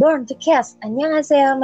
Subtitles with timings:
[0.00, 0.80] Born to Cast.
[0.80, 1.60] Annyeonghaseyo,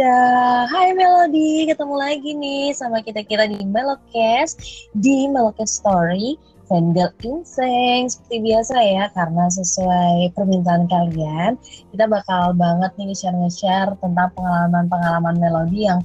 [0.00, 0.64] dah.
[0.64, 6.40] Hai Melody, ketemu lagi nih sama kita-kita di Melocast, di Melocast Story,
[6.72, 8.08] Fangirl Inseng.
[8.08, 11.60] Seperti biasa ya, karena sesuai permintaan kalian,
[11.92, 16.00] kita bakal banget nih share-share tentang pengalaman-pengalaman Melody yang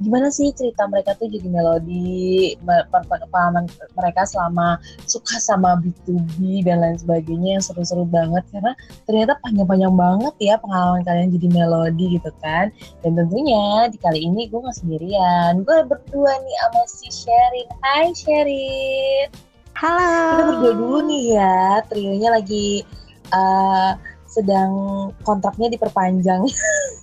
[0.00, 2.56] gimana sih cerita mereka tuh jadi melodi
[3.28, 8.40] pengalaman mereka selama suka sama B2B dan lain sebagainya yang seru-seru banget.
[8.48, 8.72] Karena
[9.04, 12.72] ternyata panjang-panjang banget ya pengalaman kalian jadi melodi gitu kan.
[13.04, 15.62] Dan tentunya di kali ini gue gak sendirian.
[15.68, 17.68] Gue berdua nih sama si Sherin.
[17.84, 19.28] Hai Sherin.
[19.76, 20.08] Halo.
[20.08, 21.84] Kita berdua dulu nih ya.
[21.92, 22.88] Trionya lagi
[23.36, 23.92] uh,
[24.30, 24.72] sedang
[25.26, 26.46] kontraknya diperpanjang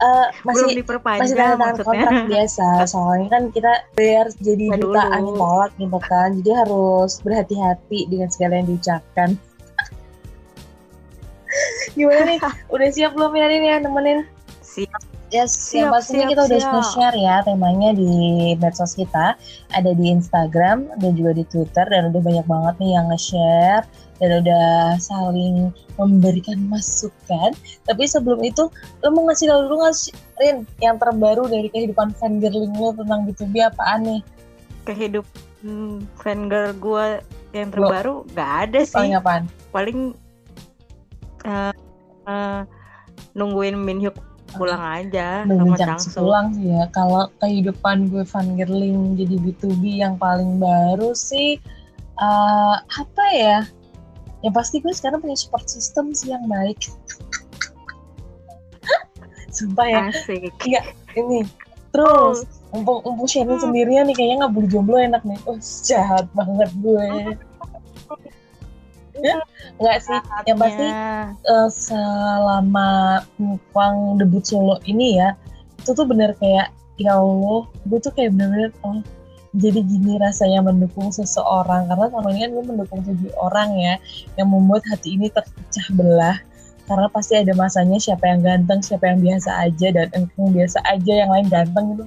[0.00, 2.68] uh, masih masih tanda tangan kontrak biasa.
[2.88, 8.60] Soalnya kan kita biar jadi duta angin tolak gitu kan jadi harus berhati-hati dengan segala
[8.60, 9.28] yang diucapkan.
[11.96, 12.38] Gimana nih?
[12.74, 14.28] Udah siap belum ya ini ya nemenin?
[14.60, 16.86] Siap Yes, siap, yang pastinya kita udah siap.
[16.94, 18.14] share ya temanya di
[18.62, 19.34] medsos kita,
[19.74, 23.82] ada di Instagram dan juga di Twitter dan udah banyak banget nih yang nge-share
[24.22, 27.50] dan udah saling memberikan masukan.
[27.90, 28.70] Tapi sebelum itu,
[29.02, 29.96] lo mau ngasih tau dulu nggak
[30.38, 34.20] Rin, yang terbaru dari kehidupan fangirling lo tentang B2B apaan nih?
[34.86, 37.06] Kehidupan hmm, fangirl gue
[37.50, 38.94] yang terbaru nggak ada sih.
[38.94, 39.42] Paling apaan?
[39.74, 39.98] Paling
[41.42, 41.74] uh,
[42.30, 42.62] uh,
[43.34, 44.14] nungguin Minhyuk
[44.56, 46.18] pulang aja sama Changsu.
[46.18, 46.88] pulang sih ya.
[46.90, 51.60] Kalau kehidupan gue fangirling jadi B2B yang paling baru sih
[52.18, 53.60] uh, apa ya?
[54.44, 56.76] yang pasti gue sekarang punya support system sih yang baik
[59.56, 60.52] sumpah ya Asik.
[60.68, 60.84] iya
[61.16, 61.48] ini
[61.90, 62.76] terus oh.
[62.76, 67.02] mumpung mumpung sharing sendirian nih kayaknya nggak boleh jomblo enak nih oh jahat banget gue
[67.02, 67.32] ya
[69.80, 70.18] nggak sih?
[70.46, 70.86] Yang pasti
[71.48, 72.88] uh, selama
[73.72, 75.36] Pang debut solo ini ya
[75.80, 78.98] itu tuh bener kayak ya Allah gue tuh kayak bener-bener oh
[79.56, 81.88] jadi gini rasanya mendukung seseorang.
[81.88, 83.94] Karena selama ini kan gue mendukung tujuh orang ya
[84.36, 86.36] yang membuat hati ini terpecah belah.
[86.86, 91.12] Karena pasti ada masanya siapa yang ganteng siapa yang biasa aja dan engkau biasa aja
[91.26, 92.04] yang lain ganteng itu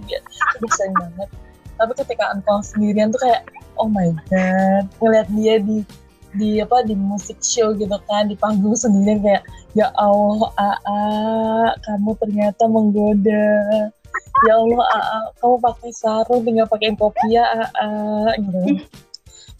[0.61, 1.29] biasa banget.
[1.75, 3.43] Tapi ketika engkau sendirian tuh kayak
[3.75, 5.83] oh my god ngeliat dia di
[6.37, 12.11] di apa di musik show gitu kan di panggung sendirian kayak ya Allah Aa kamu
[12.21, 13.49] ternyata menggoda.
[14.47, 18.87] Ya Allah uh, kamu pakai sarung tinggal pakai kopiah uh, gitu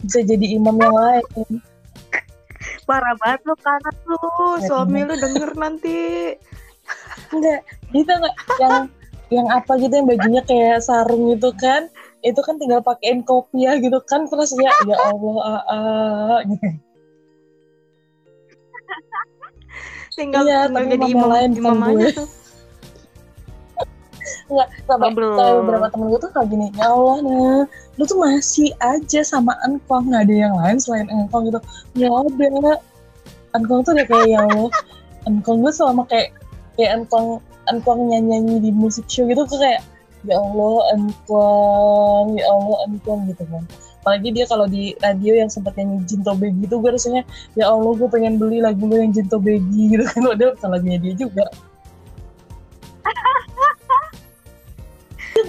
[0.00, 1.60] bisa jadi imam yang lain.
[2.88, 6.00] Parah banget lu karena tuh suami lu denger nanti.
[7.30, 7.60] Enggak
[7.92, 8.76] gitu enggak yang
[9.30, 11.86] yang apa gitu yang bajunya kayak sarung gitu kan
[12.20, 16.68] itu kan tinggal pakein kopiah gitu kan terus ya ya Allah uh, uh, gitu
[20.20, 22.28] tinggal, iya, tinggal jadi imam lain imam aja tuh?
[24.50, 27.62] Enggak, sampai, beberapa temen gue tuh kayak gini, ya Allah nah,
[27.94, 31.62] lu tuh masih aja sama engkong, nggak ada yang lain selain engkong gitu.
[31.94, 32.82] Ya ada,
[33.54, 34.70] engkong tuh udah kayak ya Allah,
[35.30, 36.34] engkong gue selama kayak
[36.74, 37.38] kayak engkong
[37.70, 39.86] engkong nyanyi-nyanyi di musik show gitu tuh kayak
[40.26, 43.64] ya Allah engkong, ya Allah engkong gitu kan.
[44.00, 47.22] Apalagi dia kalau di radio yang sempat nyanyi Jinto Baby itu gue rasanya
[47.52, 50.22] ya Allah gue pengen beli lagu lu yang Jinto Baby gitu kan.
[50.24, 51.44] Udah bukan lagunya dia juga.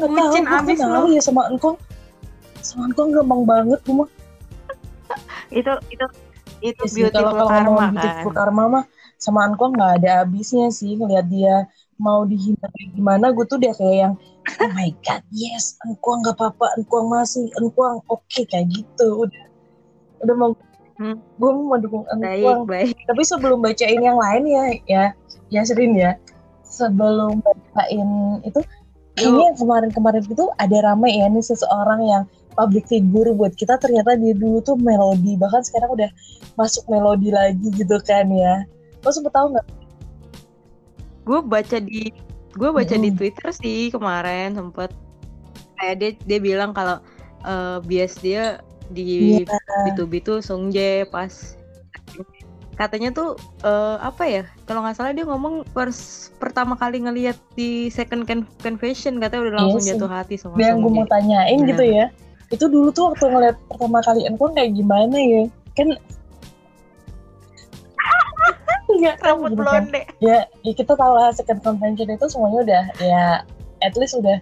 [0.02, 1.78] nggak tahu gue abis tahu ya sama engkong
[2.62, 4.08] sama engkong gampang banget gue
[5.52, 6.06] itu itu
[6.62, 8.84] itu yes, beautiful kalau, karma kan beautiful karma mah
[9.22, 11.70] sama engkong nggak ada habisnya sih ngeliat dia
[12.02, 12.66] mau dihina
[12.98, 14.14] gimana gue tuh dia kayak yang
[14.66, 19.46] oh my god yes engkong nggak apa-apa engkong masih engkong oke okay, kayak gitu udah
[20.26, 20.50] udah mau
[20.98, 21.18] hmm.
[21.38, 22.98] gue mau dukung baik, baik.
[23.06, 25.04] tapi sebelum bacain yang lain ya ya
[25.54, 26.18] ya sering ya
[26.66, 28.10] sebelum bacain
[28.42, 28.66] itu
[29.22, 32.24] ini yang kemarin-kemarin itu ada ramai ya nih seseorang yang
[32.58, 36.10] public figure buat kita ternyata dia dulu tuh melodi bahkan sekarang udah
[36.58, 38.66] masuk melodi lagi gitu kan ya
[39.02, 39.68] lo sempet tahu nggak?
[41.26, 42.14] Gue baca di
[42.52, 43.04] gue baca hmm.
[43.04, 44.92] di Twitter sih kemarin sempet
[45.80, 47.00] kayak dia dia bilang kalau
[47.48, 48.60] uh, bias dia
[48.92, 49.88] di yeah.
[49.88, 51.56] B2B tuh Sungjae pas
[52.76, 57.94] katanya tuh uh, apa ya kalau nggak salah dia ngomong pers pertama kali ngelihat di
[57.94, 61.68] second con confession katanya udah langsung iya jatuh hati sama yang gue mau tanyain nah.
[61.70, 62.06] gitu ya
[62.52, 65.44] itu dulu tuh waktu ngeliat pertama kali Enkong kayak gimana ya
[65.78, 65.88] kan
[69.02, 69.90] Enggak, rambut gitu kan.
[69.90, 70.02] blonde.
[70.22, 73.26] Ya, ya kita tahu lah second convention itu semuanya udah ya
[73.82, 74.38] at least udah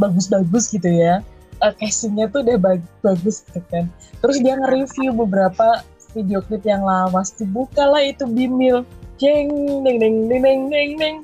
[0.00, 1.20] bagus-bagus gitu ya.
[1.60, 3.84] Uh, casingnya tuh udah bagus gitu kan.
[4.24, 5.84] Terus dia nge-review beberapa
[6.16, 8.82] video klip yang lama dibukalah itu bimil
[9.20, 11.16] jeng deng deng deng deng deng deng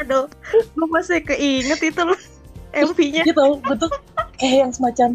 [0.00, 0.24] aduh
[0.56, 2.16] gue masih keinget itu loh
[2.72, 3.92] MV-nya gitu betul
[4.40, 5.08] kayak yang semacam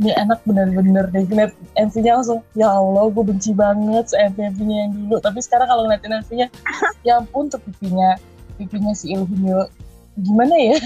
[0.00, 1.28] ini anak bener-bener deh.
[1.28, 5.20] Ngeliat MV-nya langsung ya Allah gue benci banget MV-nya yang dulu.
[5.20, 6.48] Tapi sekarang kalau ngeliatin MV-nya
[7.06, 8.16] ya ampun tuh pipinya
[8.56, 9.68] pipinya si Ilham
[10.16, 10.76] gimana ya?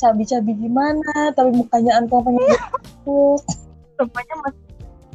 [0.00, 1.36] Cabi-cabi gimana?
[1.36, 3.36] Tapi mukanya Anto pengen gitu
[3.98, 4.62] semuanya masih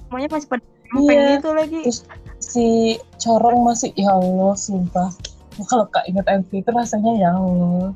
[0.05, 0.63] semuanya masih pada
[1.01, 1.21] iya.
[1.41, 1.81] gitu lagi.
[1.89, 1.99] Terus
[2.37, 2.67] si
[3.17, 5.09] corong masih ya Allah sumpah.
[5.69, 7.93] Kalau kak inget MV itu rasanya ya Allah.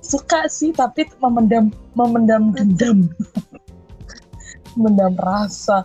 [0.00, 3.08] Suka sih tapi memendam memendam dendam
[4.76, 5.82] memendam rasa.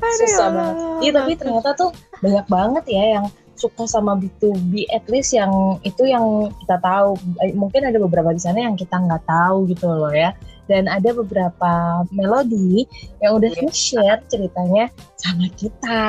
[0.00, 0.76] Susah banget.
[1.04, 1.90] Iya tapi ternyata tuh
[2.24, 3.26] banyak banget ya yang
[3.60, 7.20] suka sama B2B at least yang itu yang kita tahu.
[7.44, 10.32] Eh, mungkin ada beberapa di sana yang kita nggak tahu gitu loh ya.
[10.64, 12.86] Dan ada beberapa melodi
[13.20, 13.74] yang udah yeah.
[13.74, 14.88] share ceritanya
[15.20, 16.02] sama kita.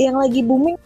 [0.00, 0.78] Yang lagi booming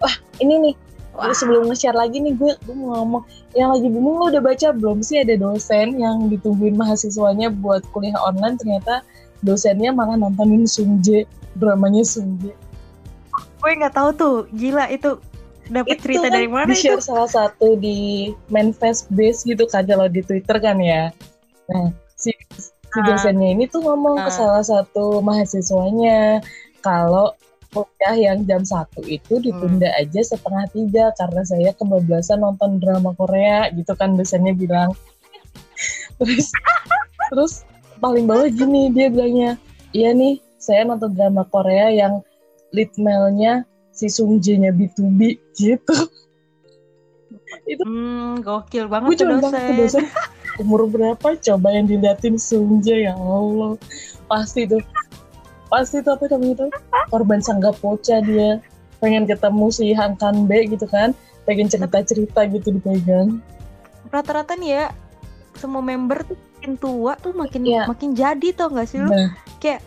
[0.00, 0.74] wah ini nih
[1.14, 1.30] Wah.
[1.30, 3.22] sebelum nge-share lagi nih gue, gue mau ngomong
[3.54, 8.18] yang lagi booming lo udah baca belum sih ada dosen yang ditungguin mahasiswanya buat kuliah
[8.18, 9.06] online ternyata
[9.46, 12.50] dosennya malah nontonin Sungje dramanya Sungje
[13.64, 15.16] gue nggak tahu tuh gila itu
[15.72, 17.08] dapat cerita kan dari mana di share itu?
[17.08, 21.08] salah satu di manifest base gitu kan kalau di Twitter kan ya
[21.72, 21.88] nah
[22.20, 23.04] si si ah.
[23.08, 24.28] dosennya ini tuh ngomong uh.
[24.28, 24.36] ke ah.
[24.36, 26.44] salah satu mahasiswanya
[26.84, 27.32] kalau
[27.74, 30.00] kuliah yang jam satu itu ditunda hmm.
[30.06, 34.94] aja setengah tiga karena saya kebablasan nonton drama Korea gitu kan dosennya bilang
[36.22, 36.54] terus
[37.34, 37.52] terus
[37.98, 39.58] paling bawah gini dia bilangnya
[39.90, 42.22] iya nih saya nonton drama Korea yang
[42.70, 45.94] lead mailnya si Sungji-nya B2B gitu.
[47.70, 49.34] itu hmm, gokil banget gue cuma
[49.78, 50.04] dosen.
[50.58, 53.78] Umur berapa coba yang diliatin Sungji ya Allah.
[54.26, 54.82] Pasti tuh.
[55.74, 56.66] Pasti tuh apa namanya itu?
[57.10, 58.62] Korban sanggap poca dia.
[59.02, 61.10] Pengen ketemu si Hangkan B gitu kan.
[61.42, 63.42] Pengen cerita-cerita gitu dipegang.
[64.14, 64.86] Rata-rata nih ya
[65.58, 67.90] semua member tuh makin tua tuh makin ya.
[67.90, 69.10] makin jadi tau gak sih lu?
[69.10, 69.34] Nah.
[69.58, 69.82] Kayak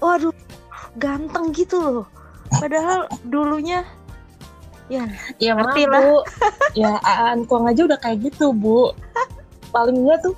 [0.00, 0.32] waduh
[0.96, 2.06] ganteng gitu loh
[2.48, 3.84] padahal dulunya
[4.86, 5.04] ya
[5.42, 6.16] ya mati lah bu
[6.78, 8.94] ya Aan Kuang aja udah kayak gitu bu
[9.74, 10.34] paling enggak tuh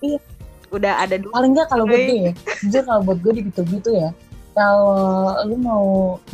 [0.00, 0.18] iya
[0.68, 2.32] udah ada dulu paling enggak kalau buat gue ya
[2.64, 4.10] jujur kalau buat gue gitu gitu ya
[4.52, 5.84] kalau lu mau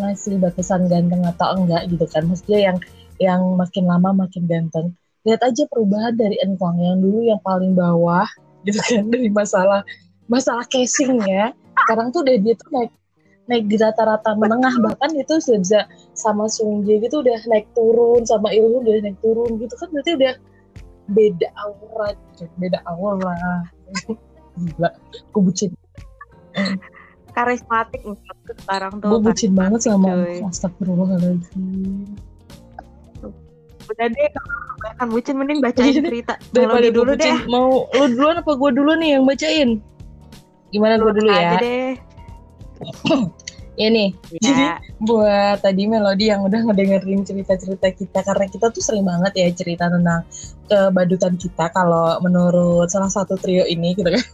[0.00, 2.78] ngasih batasan ganteng atau enggak gitu kan maksudnya yang
[3.22, 8.26] yang makin lama makin ganteng lihat aja perubahan dari Enkwang yang dulu yang paling bawah
[8.66, 9.84] gitu kan dari masalah
[10.26, 11.52] masalah casing ya
[11.84, 12.92] sekarang tuh udah dia tuh naik
[13.44, 15.80] naik di rata-rata menengah bahkan itu sudah bisa
[16.16, 20.34] sama Sungji gitu udah naik turun sama Ilmu udah naik turun gitu kan berarti udah
[21.12, 22.16] beda aura
[22.56, 23.68] beda aura
[24.54, 24.90] gila
[25.30, 25.70] aku bucin.
[27.34, 28.06] Karismatik
[28.62, 32.06] sekarang tuh gue bucin banget sama astagfirullahaladzim.
[33.84, 34.28] Udah deh
[34.94, 36.38] kan bucin mending bacain cerita.
[36.54, 37.50] Daripada dulu bucin, deh.
[37.50, 39.82] Mau lu duluan apa gue dulu nih yang bacain?
[40.70, 41.58] Gimana gue dulu ya?
[41.58, 41.90] deh
[43.74, 44.40] ya nih ya.
[44.40, 44.64] jadi
[45.02, 49.90] buat tadi melodi yang udah ngedengerin cerita-cerita kita karena kita tuh sering banget ya cerita
[49.90, 50.22] tentang
[50.70, 54.24] kebadutan kita kalau menurut salah satu trio ini gitu kan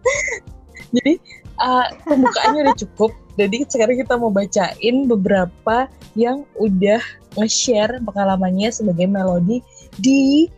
[0.96, 1.20] jadi
[1.60, 7.00] uh, pembukaannya udah cukup jadi sekarang kita mau bacain beberapa yang udah
[7.36, 9.60] nge-share pengalamannya sebagai melodi
[10.00, 10.48] di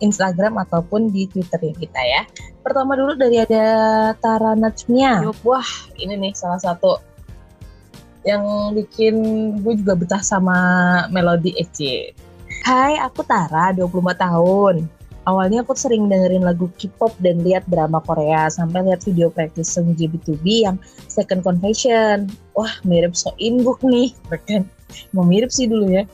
[0.00, 2.24] Instagram ataupun di Twitter kita ya.
[2.64, 3.64] Pertama dulu dari ada
[4.16, 5.20] Tara Najmia.
[5.44, 5.70] Wah,
[6.00, 6.96] ini nih salah satu
[8.24, 9.14] yang bikin
[9.60, 10.56] gue juga betah sama
[11.12, 12.10] melodi EC.
[12.64, 14.88] Hai, aku Tara, 24 tahun.
[15.24, 19.96] Awalnya aku sering dengerin lagu K-pop dan lihat drama Korea sampai lihat video practice Sung
[19.96, 20.76] JB2B yang
[21.08, 22.28] Second Confession.
[22.52, 24.12] Wah, mirip So In Book nih,
[24.44, 24.68] kan?
[25.16, 26.04] Mau mirip sih dulu ya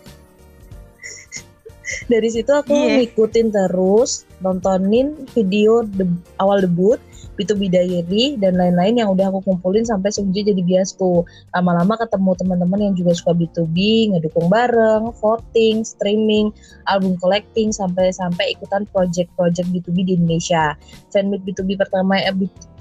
[2.06, 3.02] dari situ aku yeah.
[3.02, 6.06] ngikutin terus nontonin video de
[6.42, 6.98] awal debut
[7.40, 11.24] itu Diary dan lain-lain yang udah aku kumpulin sampai Sungji jadi biasku
[11.56, 13.76] lama-lama ketemu teman-teman yang juga suka B2B
[14.12, 16.52] ngedukung bareng voting streaming
[16.92, 20.76] album collecting sampai-sampai ikutan project-project B2B di Indonesia
[21.08, 22.34] fanmeet B2B pertama eh,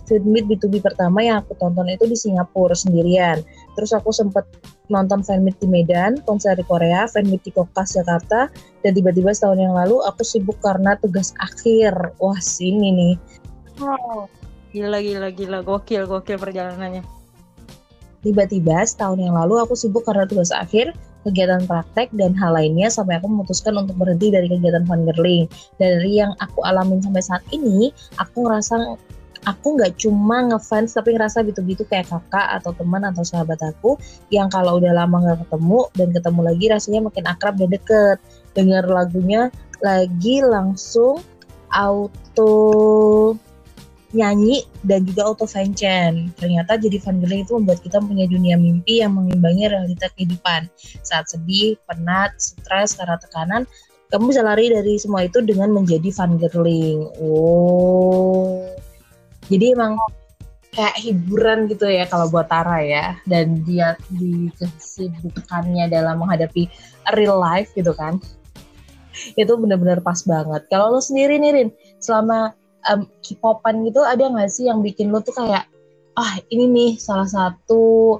[0.09, 3.45] fanmeet B2B pertama yang aku tonton itu di Singapura sendirian.
[3.77, 4.49] Terus aku sempat
[4.89, 8.49] nonton fanmeet di Medan, konser di Korea, fanmeet di Kokas Jakarta,
[8.81, 11.93] dan tiba-tiba setahun yang lalu aku sibuk karena tugas akhir.
[12.17, 13.15] Wah, sini nih.
[13.79, 14.25] Oh,
[14.69, 17.03] gila gila gila, gokil gokil perjalanannya.
[18.19, 20.91] Tiba-tiba setahun yang lalu aku sibuk karena tugas akhir,
[21.23, 25.47] kegiatan praktek dan hal lainnya sampai aku memutuskan untuk berhenti dari kegiatan fangirling.
[25.79, 28.99] Dari yang aku alamin sampai saat ini, aku ngerasa
[29.47, 33.95] aku nggak cuma ngefans tapi ngerasa gitu-gitu kayak kakak atau teman atau sahabat aku
[34.35, 38.17] yang kalau udah lama nggak ketemu dan ketemu lagi rasanya makin akrab dan deket
[38.51, 39.47] dengar lagunya
[39.79, 41.23] lagi langsung
[41.71, 42.51] auto
[44.11, 46.33] nyanyi dan juga auto fanchan.
[46.37, 50.65] Ternyata jadi fangirling itu membuat kita punya dunia mimpi yang mengimbangi realita kehidupan.
[51.05, 53.63] Saat sedih, penat, stres karena tekanan,
[54.09, 57.05] kamu bisa lari dari semua itu dengan menjadi fangirling.
[57.21, 58.65] Oh.
[59.49, 59.97] Jadi emang
[60.73, 66.69] kayak hiburan gitu ya kalau buat Tara ya dan dia di kesibukannya dalam menghadapi
[67.17, 68.21] real life gitu kan
[69.33, 72.53] itu benar-benar pas banget kalau lo sendiri nih Rin selama
[72.87, 75.67] um, K-popan gitu ada nggak sih yang bikin lo tuh kayak
[76.15, 78.17] ah ini nih salah satu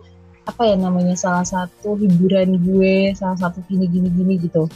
[0.48, 4.68] apa ya namanya salah satu hiburan gue salah satu gini gini gini gitu.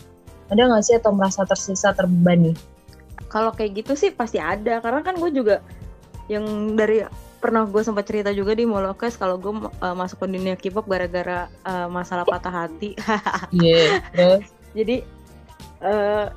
[0.48, 2.54] Ada nggak sih atau merasa tersisa terbebani
[3.34, 5.66] kalau kayak gitu sih pasti ada karena kan gue juga
[6.30, 7.02] yang dari
[7.42, 11.50] pernah gue sempat cerita juga di Molokes kalau gue uh, masuk ke dunia K-pop gara-gara
[11.66, 12.94] uh, masalah patah hati.
[13.58, 14.46] Iya, yeah, terus?
[14.78, 14.98] Jadi
[15.82, 16.30] uh,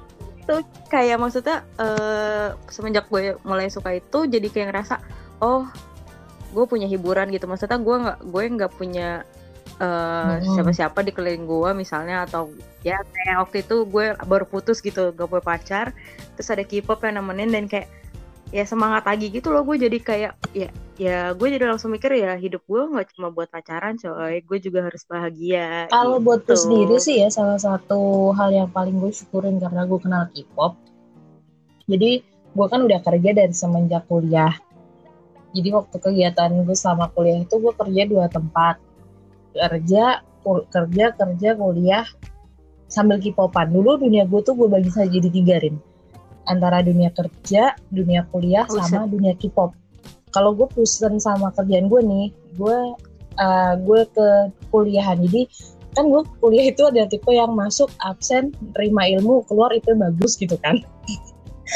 [0.47, 5.03] itu kayak maksudnya uh, semenjak gue mulai suka itu jadi kayak ngerasa
[5.43, 5.67] oh
[6.55, 9.27] gue punya hiburan gitu maksudnya gue nggak gue nggak punya
[9.83, 10.55] uh, mm-hmm.
[10.55, 12.55] siapa-siapa di keliling gue misalnya atau
[12.87, 15.87] ya kayak waktu itu gue baru putus gitu gak punya pacar
[16.39, 17.91] terus ada K-pop yang nemenin dan kayak
[18.55, 22.39] ya semangat lagi gitu loh gue jadi kayak ya ya gue jadi langsung mikir ya
[22.39, 26.25] hidup gue nggak cuma buat pacaran coy gue juga harus bahagia kalau gitu.
[26.31, 30.25] buat gue sendiri sih ya salah satu hal yang paling gue syukurin karena gue kenal
[30.31, 30.79] K-pop.
[31.87, 34.55] Jadi gue kan udah kerja dari semenjak kuliah.
[35.53, 38.81] Jadi waktu kegiatan gue selama kuliah itu gue kerja dua tempat.
[39.53, 40.23] Kerja
[40.71, 42.07] kerja kerja kuliah
[42.89, 43.75] sambil K-popan.
[43.75, 45.77] Dulu dunia gue tuh gue bagi saja jadi tiga rin
[46.47, 49.75] antara dunia kerja, dunia kuliah, oh, sama dunia K-pop.
[50.35, 52.27] Kalau gue pusing sama kerjaan gue nih,
[52.59, 52.79] gue
[53.41, 54.27] uh, gue ke
[54.71, 55.23] kuliahan.
[55.27, 55.49] Jadi
[55.97, 60.55] kan gue kuliah itu ada tipe yang masuk absen, terima ilmu, keluar itu bagus gitu
[60.61, 60.83] kan.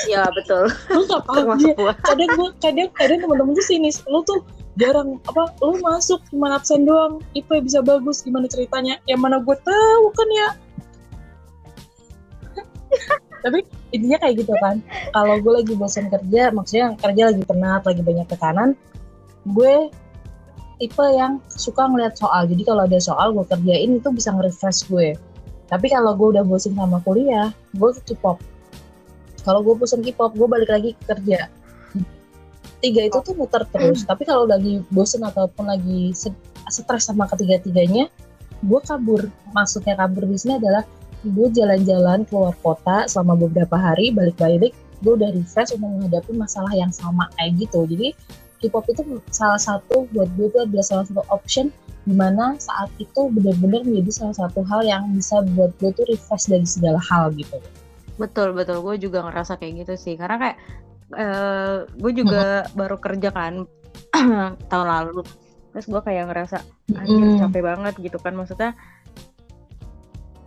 [0.07, 0.71] Ya betul.
[0.93, 1.75] Lu gak paham ya.
[2.07, 4.45] Kadang gue kadang kadang teman-teman tuh sini, lu tuh
[4.79, 9.57] jarang apa lu masuk cuma absen doang itu bisa bagus gimana ceritanya yang mana gue
[9.61, 10.49] tahu kan ya
[13.41, 14.85] tapi intinya kayak gitu kan.
[15.11, 18.77] Kalau gue lagi bosan kerja maksudnya kerja lagi penat lagi banyak tekanan
[19.49, 19.89] gue
[20.81, 22.49] tipe yang suka ngeliat soal.
[22.49, 25.13] Jadi kalau ada soal gue kerjain itu bisa nge-refresh gue.
[25.69, 28.41] Tapi kalau gue udah bosan sama kuliah gue ke K-pop.
[29.45, 31.53] Kalau gue bosan K-pop gue balik lagi ke kerja.
[32.81, 34.09] Tiga itu tuh muter terus.
[34.09, 38.09] Tapi kalau lagi bosan ataupun lagi stres sama ketiga-tiganya
[38.65, 39.29] gue kabur.
[39.53, 40.85] Maksudnya kabur di sini adalah
[41.21, 46.93] gue jalan-jalan keluar kota selama beberapa hari balik-balik gue udah refresh untuk menghadapi masalah yang
[46.93, 47.89] sama kayak gitu.
[47.89, 48.13] Jadi
[48.61, 51.73] K-pop itu salah satu buat gue itu adalah salah satu option
[52.05, 56.53] di mana saat itu benar-benar menjadi salah satu hal yang bisa buat gue tuh refresh
[56.53, 57.57] dari segala hal gitu.
[58.21, 58.85] Betul betul.
[58.85, 60.15] Gue juga ngerasa kayak gitu sih.
[60.21, 60.57] Karena kayak
[61.17, 62.77] uh, gue juga hmm.
[62.81, 63.65] baru kerja kan
[64.71, 65.25] tahun lalu.
[65.73, 66.57] Terus gue kayak ngerasa
[67.01, 68.37] anjir capek banget gitu kan.
[68.37, 68.77] Maksudnya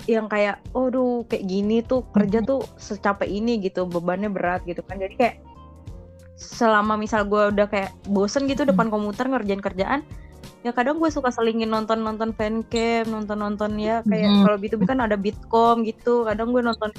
[0.10, 4.84] yang kayak oh duh kayak gini tuh kerja tuh secapek ini gitu bebannya berat gitu
[4.84, 5.36] kan jadi kayak
[6.36, 10.02] selama misal gue udah kayak bosen gitu depan komputer ngerjain kerjaan
[10.64, 14.42] ya kadang gue suka selingin nonton nonton fancam nonton nonton ya kayak hmm.
[14.44, 16.92] kalau gitu kan ada bitcom gitu kadang gue nonton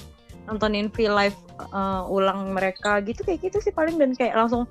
[0.44, 1.36] nontonin free live
[1.72, 4.68] uh, ulang mereka gitu kayak gitu sih paling dan kayak langsung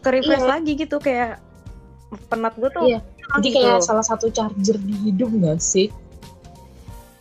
[0.00, 0.52] ke refresh yeah.
[0.56, 1.40] lagi gitu kayak
[2.32, 3.02] penat gue tuh yeah.
[3.36, 3.56] jadi gitu.
[3.60, 5.92] kayak salah satu charger di hidup gak sih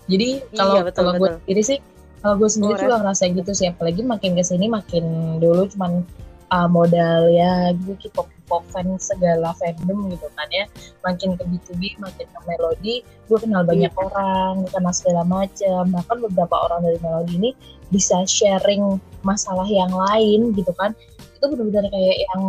[0.05, 1.79] jadi kalau iya, kalau gue sendiri sih
[2.25, 3.69] kalau gue sendiri juga ngerasa gitu sih.
[3.69, 6.01] Apalagi makin ke sini makin dulu cuman
[6.49, 10.65] uh, modal ya gitu K-pop pop fan segala fandom gitu kan ya.
[11.05, 12.95] Makin ke B2B makin ke melodi
[13.29, 14.05] gue kenal banyak yeah.
[14.09, 17.51] orang kenal segala macam bahkan beberapa orang dari melodi ini
[17.93, 20.97] bisa sharing masalah yang lain gitu kan.
[21.37, 22.41] Itu benar-benar kayak yang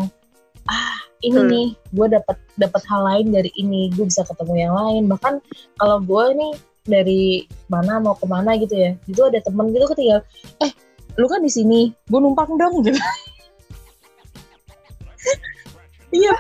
[0.72, 1.48] ah ini hmm.
[1.52, 5.04] nih gue dapat dapat hal lain dari ini gue bisa ketemu yang lain.
[5.04, 5.34] Bahkan
[5.76, 6.52] kalau gue nih
[6.86, 8.94] dari mana mau ke mana gitu ya.
[9.04, 10.22] Itu ada temen gitu ketika
[10.62, 10.72] eh
[11.16, 12.96] lu kan di sini gue numpang dong gitu.
[16.14, 16.34] Iya.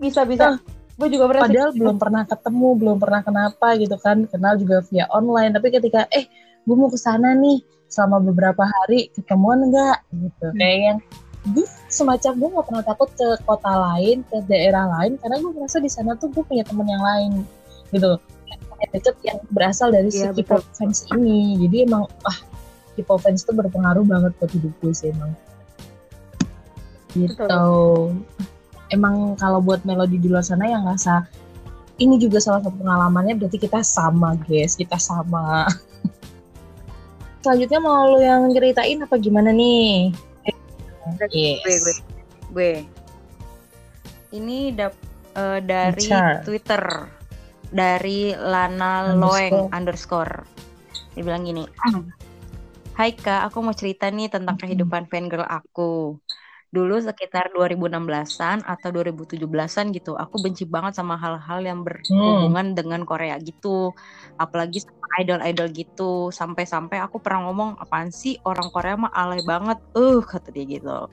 [0.00, 0.56] Bisa bisa.
[0.56, 0.58] Nah,
[0.96, 4.24] gue juga pernah padahal belum pernah ketemu belum pernah kenapa gitu kan.
[4.26, 5.52] Kenal juga via online.
[5.54, 6.26] Tapi ketika eh
[6.64, 10.46] gue mau ke sana nih selama beberapa hari ketemuan enggak gitu.
[10.46, 10.56] Hmm.
[10.56, 10.98] kayak yang
[11.50, 15.80] gue semacam gue gak pernah takut ke kota lain ke daerah lain karena gue merasa
[15.80, 17.32] di sana tuh gue punya temen yang lain
[17.90, 18.20] gitu
[18.88, 21.60] deket yang berasal dari yeah, si K-pop fans ini.
[21.68, 22.38] Jadi emang ah
[22.96, 25.32] K-pop fans itu berpengaruh banget buat hidup gue sih emang.
[27.12, 27.34] Gitu.
[27.36, 28.22] Betul.
[28.90, 31.22] emang kalau buat melodi di luar sana yang ngerasa
[32.02, 34.74] ini juga salah satu pengalamannya berarti kita sama guys.
[34.74, 35.68] Kita sama.
[37.44, 40.10] Selanjutnya mau lo yang ceritain apa gimana nih?
[41.30, 41.62] Yes.
[41.62, 41.94] gue gue
[42.50, 42.72] gue.
[44.34, 44.94] Ini dap
[45.36, 46.08] uh, dari.
[46.42, 47.19] Twitter
[47.70, 50.42] dari Lana Loeng underscore.
[51.14, 51.66] dia bilang gini
[53.00, 56.20] Hai kak, aku mau cerita nih tentang kehidupan fangirl aku.
[56.68, 62.76] Dulu sekitar 2016-an atau 2017-an gitu aku benci banget sama hal-hal yang berhubungan hmm.
[62.76, 63.96] dengan Korea gitu.
[64.36, 66.12] Apalagi sama idol-idol gitu.
[66.28, 68.36] Sampai-sampai aku pernah ngomong apaan sih?
[68.44, 71.08] Orang Korea mah alay banget uh kata dia gitu.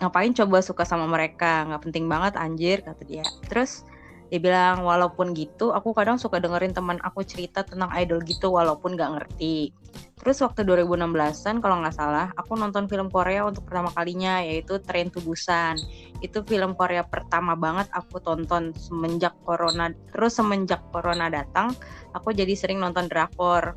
[0.00, 1.68] Ngapain coba suka sama mereka?
[1.68, 3.22] Nggak penting banget anjir kata dia.
[3.52, 3.84] Terus
[4.32, 8.96] dia bilang walaupun gitu aku kadang suka dengerin teman aku cerita tentang idol gitu walaupun
[8.96, 9.76] gak ngerti.
[10.16, 15.12] Terus waktu 2016an kalau nggak salah aku nonton film Korea untuk pertama kalinya yaitu Train
[15.12, 15.76] to Busan.
[16.24, 21.76] Itu film Korea pertama banget aku tonton semenjak corona terus semenjak corona datang
[22.16, 23.76] aku jadi sering nonton drakor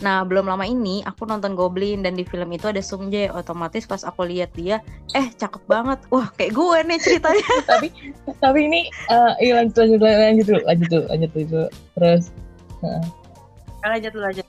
[0.00, 3.28] Nah, belum lama ini aku nonton Goblin dan di film itu ada Sung Jae.
[3.28, 4.80] Otomatis pas aku lihat dia,
[5.12, 6.00] eh cakep banget.
[6.08, 7.48] Wah, kayak gue nih ceritanya.
[7.70, 7.88] tapi
[8.40, 11.64] tapi ini uh, iya lanjut lanjut lanjut dulu, lanjut dulu, lanjut dulu.
[12.00, 12.24] Terus
[12.80, 13.04] uh.
[13.84, 14.46] lanjut lanjut.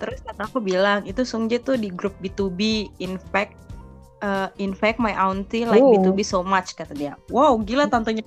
[0.00, 2.88] Terus kata aku bilang, itu Sung Jae tuh di grup B2B.
[3.04, 3.52] In fact,
[4.24, 5.92] uh, in fact my auntie like oh.
[5.92, 7.20] B2B so much kata dia.
[7.28, 8.24] Wow, gila tantenya.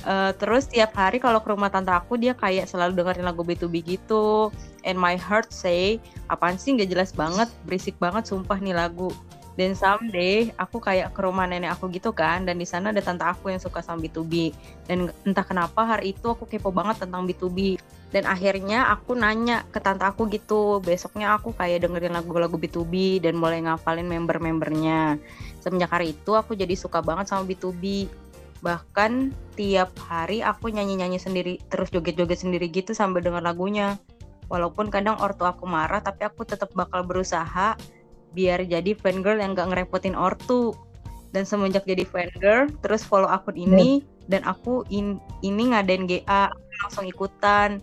[0.00, 3.84] Uh, terus tiap hari kalau ke rumah tante aku dia kayak selalu dengerin lagu B2B
[3.84, 4.48] gitu.
[4.88, 6.00] And my heart say,
[6.32, 9.12] apaan sih nggak jelas banget, berisik banget sumpah nih lagu.
[9.60, 13.28] Dan someday aku kayak ke rumah nenek aku gitu kan, dan di sana ada tante
[13.28, 14.56] aku yang suka sama B2B.
[14.88, 17.76] Dan entah kenapa hari itu aku kepo banget tentang B2B.
[18.10, 23.38] Dan akhirnya aku nanya ke tante aku gitu, besoknya aku kayak dengerin lagu-lagu B2B dan
[23.38, 25.20] mulai ngafalin member-membernya.
[25.62, 28.10] Semenjak hari itu aku jadi suka banget sama B2B
[28.60, 33.96] bahkan tiap hari aku nyanyi-nyanyi sendiri terus joget-joget sendiri gitu sambil denger lagunya.
[34.50, 37.78] Walaupun kadang ortu aku marah tapi aku tetap bakal berusaha
[38.30, 40.76] biar jadi fan girl yang gak ngerepotin ortu.
[41.30, 46.50] Dan semenjak jadi fan girl terus follow akun ini dan aku in, ini ngadain GA
[46.86, 47.78] langsung ikutan.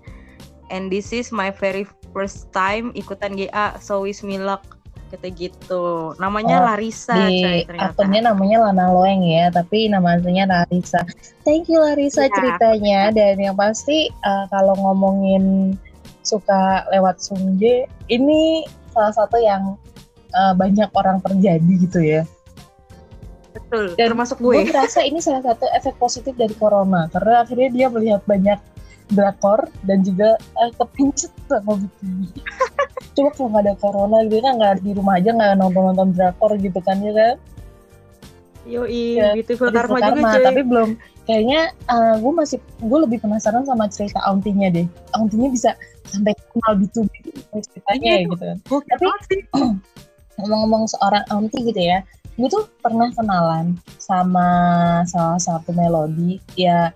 [0.68, 4.77] And this is my very first time ikutan GA so wish me luck
[5.08, 6.13] kata gitu.
[6.20, 11.02] Namanya oh, Larissa di akunnya namanya Lana Loeng ya tapi nama aslinya Larissa.
[11.48, 12.34] Thank you Larissa ya.
[12.36, 13.00] ceritanya.
[13.15, 15.76] Dan yang pasti uh, kalau ngomongin
[16.22, 19.80] suka lewat Sungje ini salah satu yang
[20.36, 22.24] uh, banyak orang terjadi gitu ya.
[23.58, 24.54] Betul dan termasuk gue.
[24.54, 28.60] gue merasa ini salah satu efek positif dari corona karena akhirnya dia melihat banyak
[29.12, 32.20] drakor dan juga uh, kepincut sama BTV.
[33.15, 36.52] Coba kalau nggak ada corona gitu kan nggak di rumah aja nggak nonton nonton drakor
[36.60, 37.36] gitu kan ya kan?
[38.67, 40.43] Yo ya, Beautiful Karma, Karma juga cuy.
[40.43, 40.89] Tapi belum
[41.24, 44.84] kayaknya uh, gue masih gue lebih penasaran sama cerita auntinya deh.
[45.15, 45.72] Auntinya bisa
[46.08, 47.08] sampai kenal gitu
[47.56, 48.58] ceritanya iya, gitu kan.
[48.67, 49.06] Tapi
[50.38, 52.04] ngomong-ngomong seorang auntie gitu ya,
[52.38, 54.48] gue tuh pernah kenalan sama
[55.10, 56.93] salah satu melodi ya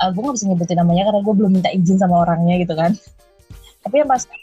[0.00, 2.92] uh, gue gak bisa nyebutin namanya karena gue belum minta izin sama orangnya gitu kan
[3.82, 4.36] tapi yang pasti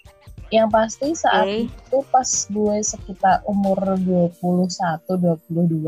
[0.49, 1.69] yang pasti saat okay.
[1.69, 5.85] itu pas gue sekitar umur 21 22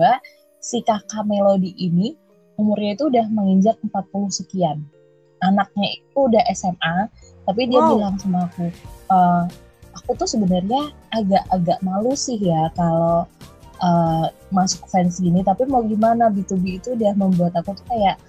[0.61, 2.13] si kakak Melody ini
[2.61, 4.85] umurnya itu udah menginjak 40 sekian
[5.41, 7.09] anaknya itu udah SMA
[7.49, 7.89] tapi dia wow.
[7.97, 8.69] bilang sama aku
[9.09, 9.43] uh,
[9.97, 13.25] aku tuh sebenarnya agak-agak malu sih ya kalau
[13.81, 18.21] uh, masuk fans gini tapi mau gimana B2B itu udah membuat aku tuh kayak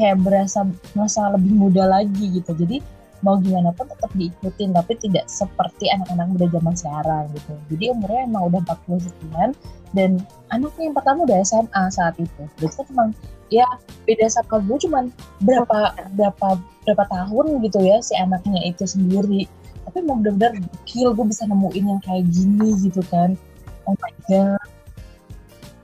[0.00, 0.64] kayak berasa
[0.96, 2.52] merasa lebih muda lagi gitu.
[2.56, 2.80] Jadi
[3.22, 7.54] mau gimana pun tetap diikutin tapi tidak seperti anak-anak muda zaman sekarang gitu.
[7.70, 9.50] Jadi umurnya emang udah 40 sekian
[9.94, 10.10] dan
[10.50, 12.42] anaknya yang pertama udah SMA saat itu.
[12.58, 13.08] Jadi kan emang
[13.52, 13.66] ya
[14.08, 15.04] beda sama gue cuman
[15.46, 15.78] berapa
[16.18, 16.48] berapa
[16.82, 19.46] berapa tahun gitu ya si anaknya itu sendiri.
[19.86, 23.38] Tapi mau bener-bener gokil gue bisa nemuin yang kayak gini gitu kan.
[23.86, 24.66] Oh my god.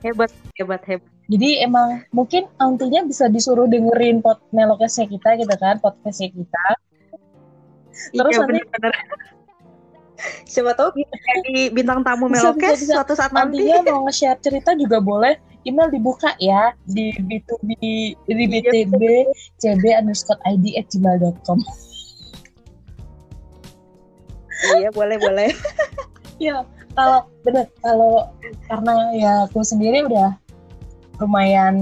[0.03, 5.77] Hebat hebat hebat jadi emang mungkin nantinya bisa disuruh dengerin pot melokesnya kita gitu kan,
[5.77, 6.65] podcastnya kita.
[8.09, 8.93] Terus iya, nanti bener -bener.
[10.43, 13.61] siapa tahu jadi bintang tamu melokes suatu saat nanti.
[13.61, 15.37] Nantinya mau nge-share cerita juga boleh.
[15.69, 17.69] Email dibuka ya di b2b
[18.25, 18.93] di btb
[19.59, 21.59] cb underscore id at gmail.com.
[24.81, 25.53] iya boleh boleh.
[26.43, 26.65] ya
[26.97, 28.27] kalau bener kalau
[28.65, 30.35] karena ya aku sendiri udah
[31.19, 31.75] lumayan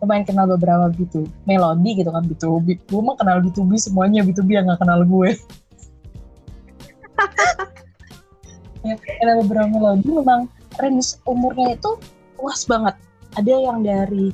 [0.00, 4.72] lumayan kenal beberapa gitu melodi gitu kan gitu gue mah kenal B2B semuanya B2B yang
[4.72, 5.30] gak kenal gue.
[8.80, 10.48] Ya, kenal beberapa melodi memang
[10.80, 12.00] range umurnya itu
[12.40, 12.96] luas banget.
[13.36, 14.32] Ada yang dari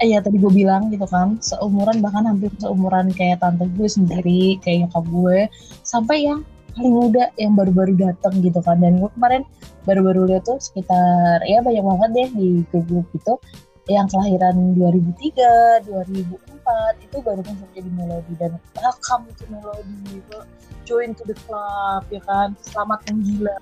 [0.00, 4.60] eh ya tadi gue bilang gitu kan seumuran bahkan hampir seumuran kayak tante gue sendiri
[4.60, 5.38] kayak nyokap gue
[5.84, 6.40] sampai yang
[6.76, 8.80] paling muda yang baru-baru datang gitu kan.
[8.80, 9.44] Dan gue kemarin
[9.86, 13.38] baru-baru lihat tuh sekitar ya banyak banget deh di grup gitu
[13.86, 20.38] yang kelahiran 2003, 2004 itu baru masuk jadi melodi dan welcome to melodi gitu.
[20.82, 22.58] Join to the club ya kan.
[22.66, 23.54] Selamat menggila.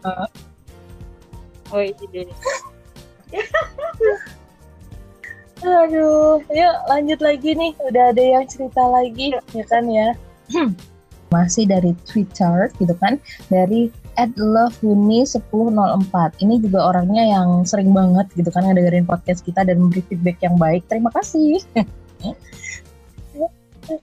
[1.73, 2.25] Oh iya.
[5.65, 7.73] Aduh, yuk lanjut lagi nih.
[7.85, 10.17] Udah ada yang cerita lagi ya kan ya.
[11.35, 13.21] Masih dari Twitter gitu kan.
[13.53, 19.67] Dari at lovehuni 1004 ini juga orangnya yang sering banget gitu kan ngedengerin podcast kita
[19.67, 20.87] dan memberi feedback yang baik.
[20.87, 21.61] Terima kasih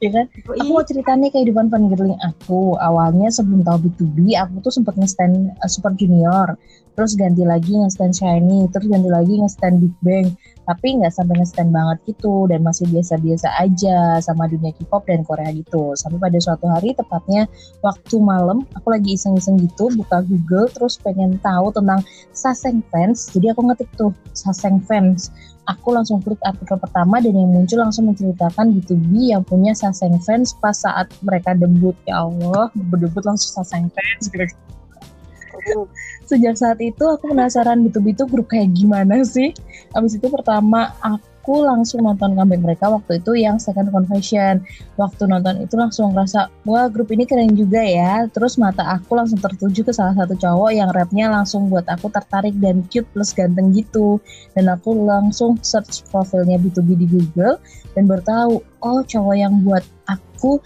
[0.01, 0.25] ya kan?
[0.59, 2.75] Aku mau cerita nih kehidupan fangirling aku.
[2.77, 6.57] Awalnya sebelum tahu B2B aku tuh sempat nge-stand uh, Super Junior.
[6.91, 10.35] Terus ganti lagi nge-stand Shiny terus ganti lagi nge-stand Big Bang.
[10.67, 15.49] Tapi nggak sampai nge-stand banget gitu dan masih biasa-biasa aja sama dunia K-pop dan Korea
[15.55, 15.95] gitu.
[15.97, 17.47] Sampai pada suatu hari tepatnya
[17.81, 22.03] waktu malam aku lagi iseng-iseng gitu buka Google terus pengen tahu tentang
[22.35, 23.31] Saseng Fans.
[23.31, 25.31] Jadi aku ngetik tuh Saseng Fans
[25.69, 30.57] aku langsung klik artikel pertama dan yang muncul langsung menceritakan B2B yang punya Saseng Fans
[30.57, 31.93] pas saat mereka debut.
[32.09, 35.85] Ya Allah debut langsung Saseng Fans gitu.
[36.25, 39.53] Sejak saat itu aku penasaran B2B itu grup kayak gimana sih?
[39.93, 44.61] Abis itu pertama aku langsung nonton comeback mereka waktu itu yang second confession.
[45.01, 48.29] Waktu nonton itu langsung ngerasa wah grup ini keren juga ya.
[48.29, 52.53] Terus mata aku langsung tertuju ke salah satu cowok yang rapnya langsung buat aku tertarik
[52.61, 54.21] dan cute plus ganteng gitu.
[54.53, 57.57] Dan aku langsung search profilnya B2B di Google
[57.97, 58.53] dan baru tahu
[58.85, 60.61] oh cowok yang buat aku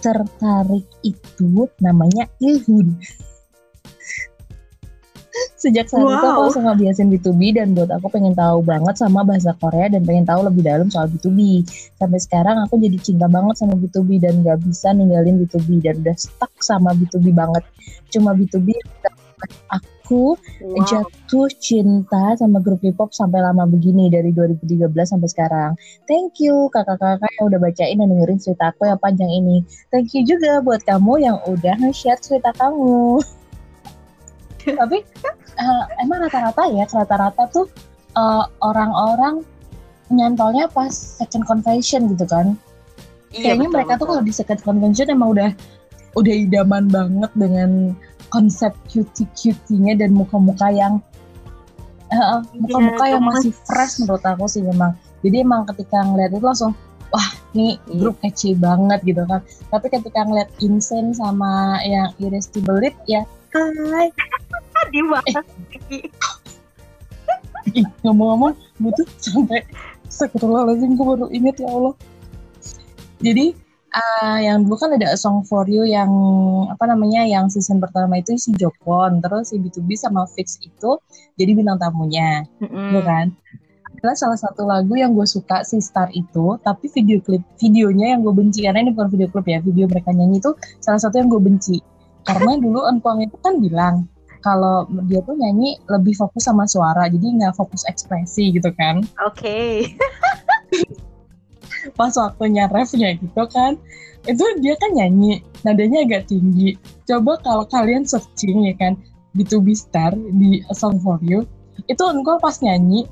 [0.00, 2.96] tertarik itu namanya Ilhun
[5.64, 6.12] Sejak saat wow.
[6.12, 10.04] itu aku langsung ngabiasin B2B dan buat aku pengen tahu banget sama bahasa Korea dan
[10.04, 11.64] pengen tahu lebih dalam soal B2B.
[11.96, 16.16] Sampai sekarang aku jadi cinta banget sama B2B dan gak bisa ninggalin B2B dan udah
[16.20, 17.64] stuck sama B2B banget.
[18.12, 18.76] Cuma B2B
[19.72, 20.84] aku wow.
[20.84, 25.70] jatuh cinta sama grup K-pop sampai lama begini dari 2013 sampai sekarang.
[26.04, 29.64] Thank you kakak-kakak yang udah bacain dan dengerin cerita aku yang panjang ini.
[29.88, 33.24] Thank you juga buat kamu yang udah nge-share cerita kamu.
[34.80, 35.04] tapi
[35.60, 37.66] uh, emang rata-rata ya rata-rata tuh
[38.16, 39.44] uh, orang-orang
[40.12, 42.56] nyantolnya pas second convention gitu kan
[43.32, 44.00] iya, kayaknya betul, mereka betul.
[44.00, 45.50] tuh kalau di second convention emang udah
[46.14, 47.70] udah idaman banget dengan
[48.30, 51.02] konsep cutie cutinya dan muka-muka yang
[52.10, 56.44] uh, muka-muka ya, yang masih fresh menurut aku sih memang jadi emang ketika ngeliat itu
[56.44, 56.72] langsung
[57.14, 57.78] wah iya.
[57.94, 63.22] grup kece banget gitu kan tapi ketika ngeliat Insane sama yang Irresistible ya
[63.54, 64.10] hai
[64.94, 65.44] di banget
[67.74, 67.86] eh.
[68.06, 69.66] ngomong-ngomong gue tuh sampai
[70.06, 71.94] Astagfirullahaladzim gue baru inget ya Allah
[73.18, 73.50] jadi
[73.90, 76.10] uh, yang dulu kan ada A Song For You yang
[76.70, 80.90] apa namanya yang season pertama itu si Jokon terus si B2B sama Fix itu
[81.34, 82.94] jadi bintang tamunya mm-hmm.
[82.94, 83.26] ya kan
[83.98, 88.22] adalah salah satu lagu yang gue suka si Star itu tapi video klip videonya yang
[88.22, 91.26] gue benci karena ini bukan video klip ya video mereka nyanyi itu salah satu yang
[91.26, 91.82] gue benci
[92.22, 94.06] karena dulu Engkuang itu kan bilang
[94.44, 99.00] kalau dia tuh nyanyi lebih fokus sama suara jadi nggak fokus ekspresi gitu kan.
[99.24, 99.40] Oke.
[99.40, 99.72] Okay.
[101.98, 103.76] pas waktunya refnya gitu kan
[104.24, 106.76] itu dia kan nyanyi nadanya agak tinggi.
[107.08, 109.00] Coba kalau kalian searching ya kan
[109.32, 111.48] B2B Star di A Song For You
[111.88, 113.08] itu engkau pas nyanyi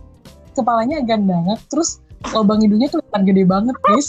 [0.55, 1.99] kepalanya agak banget terus
[2.31, 4.09] lubang hidungnya kelihatan gede banget guys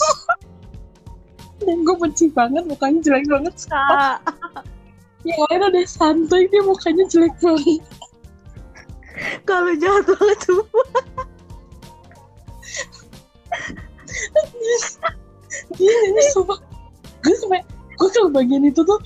[1.66, 3.54] dan gue benci banget mukanya jelek banget
[5.24, 7.80] yang lain udah santai dia mukanya jelek banget.
[9.48, 10.84] Kalau jahat banget semua
[15.74, 16.58] dia nyanyi sumpah.
[17.24, 17.60] Gue sampai
[17.94, 19.00] gue kalau bagian itu tuh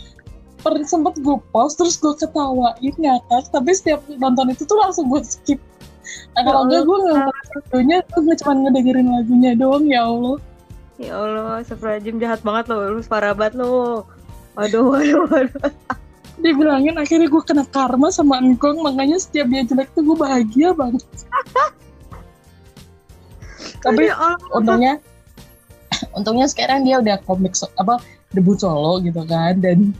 [0.59, 5.23] per sempet gue post terus gue ketawain ngakak tapi setiap nonton itu tuh langsung gue
[5.23, 5.61] skip.
[6.35, 10.37] Nah, kalau enggak gue lagunya tuh gue cuma ngedengerin lagunya doang ya Allah.
[10.99, 14.03] Ya Allah Seprajim jahat banget loh lu parah banget lo.
[14.59, 15.63] Waduh waduh waduh
[16.39, 21.03] dibilangin akhirnya gue kena karma sama engkong makanya setiap dia jelek tuh gue bahagia banget.
[23.85, 24.11] Tapi
[24.55, 25.03] untungnya
[26.17, 27.99] untungnya sekarang dia udah komik so, apa
[28.31, 29.95] debut solo gitu kan dan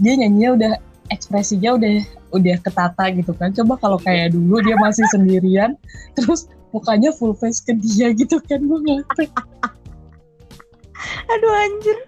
[0.00, 0.72] dia nyanyinya udah
[1.14, 2.02] ekspresinya udah
[2.34, 3.54] udah ketata gitu kan.
[3.54, 5.78] Coba kalau kayak dulu dia masih sendirian
[6.18, 9.06] terus mukanya full face ke dia gitu kan gue ngeliat
[11.32, 11.98] aduh anjir.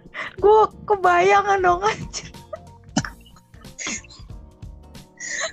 [0.43, 2.38] Gue kebayangan dong anjir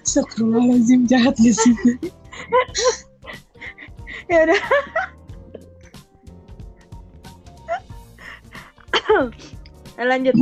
[0.05, 1.97] Astagfirullahaladzim jahat di sini
[4.29, 4.61] ya udah.
[10.09, 10.35] Lanjut.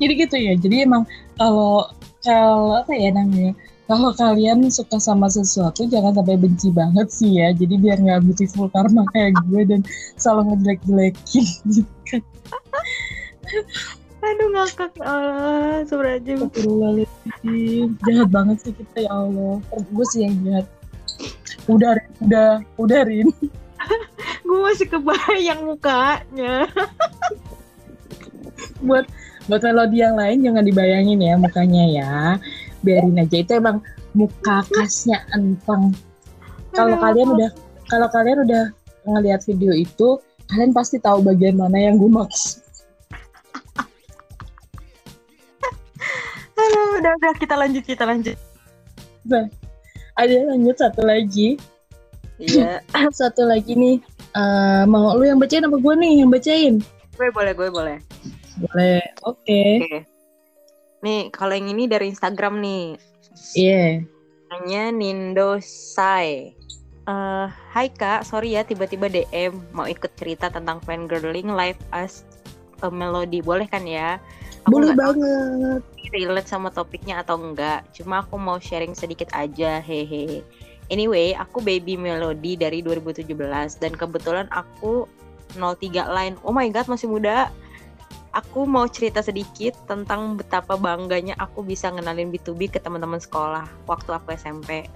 [0.00, 1.04] Jadi gitu ya jadi emang
[1.36, 1.84] kalau
[2.24, 3.52] kalau apa ya namanya
[3.90, 7.50] kalau kalian suka sama sesuatu jangan sampai benci banget sih ya.
[7.50, 9.82] Jadi biar nggak beautiful karma kayak gue dan
[10.16, 12.22] selalu ngejelek-jelekin gitu kan
[14.20, 14.92] aduh ngakak.
[15.00, 17.96] Allah Astagfirullahaladzim.
[18.04, 19.56] Jahat banget sih kita ya Allah.
[19.90, 20.66] Gue sih yang jahat.
[21.68, 23.28] Udah udah udah Rin.
[24.46, 26.68] Gue masih kebayang mukanya.
[28.86, 29.08] Buat
[29.48, 32.12] buat melodi yang lain jangan dibayangin ya mukanya ya.
[32.84, 33.36] Biarin aja.
[33.40, 33.80] Itu emang
[34.14, 35.94] muka khasnya empang
[36.74, 37.50] kalau kalian udah
[37.90, 38.64] kalau kalian udah
[39.06, 40.18] ngeliat video itu
[40.50, 42.59] kalian pasti tahu bagian mana yang gue maksud
[47.10, 48.36] udah udah kita lanjut kita lanjut
[49.26, 49.46] nah,
[50.14, 51.58] ada lanjut satu lagi
[52.38, 52.78] iya
[53.20, 53.96] satu lagi nih
[54.38, 56.74] uh, mau lu yang bacain apa gue nih yang bacain
[57.18, 57.98] gue boleh gue boleh
[58.60, 59.00] boleh.
[59.24, 59.40] Oke.
[59.48, 59.72] Okay.
[59.80, 60.02] Okay.
[61.00, 62.84] Nih, kalau yang ini dari Instagram nih.
[63.56, 63.72] Iya.
[63.72, 63.90] Yeah.
[64.52, 66.52] Namanya Nindo Sai.
[67.08, 72.22] Uh, Hai kak, sorry ya tiba-tiba DM mau ikut cerita tentang fangirling live as
[72.84, 73.40] a melody.
[73.40, 74.20] Boleh kan ya?
[74.66, 75.80] Aku Boleh banget.
[76.10, 77.86] Relate sama topiknya atau enggak.
[77.94, 79.78] Cuma aku mau sharing sedikit aja.
[79.80, 80.42] Hehe.
[80.90, 83.30] Anyway, aku baby melody dari 2017
[83.78, 85.06] dan kebetulan aku
[85.54, 86.34] 03 line.
[86.42, 87.48] Oh my god, masih muda
[88.30, 94.10] aku mau cerita sedikit tentang betapa bangganya aku bisa ngenalin B2B ke teman-teman sekolah waktu
[94.14, 94.86] aku SMP.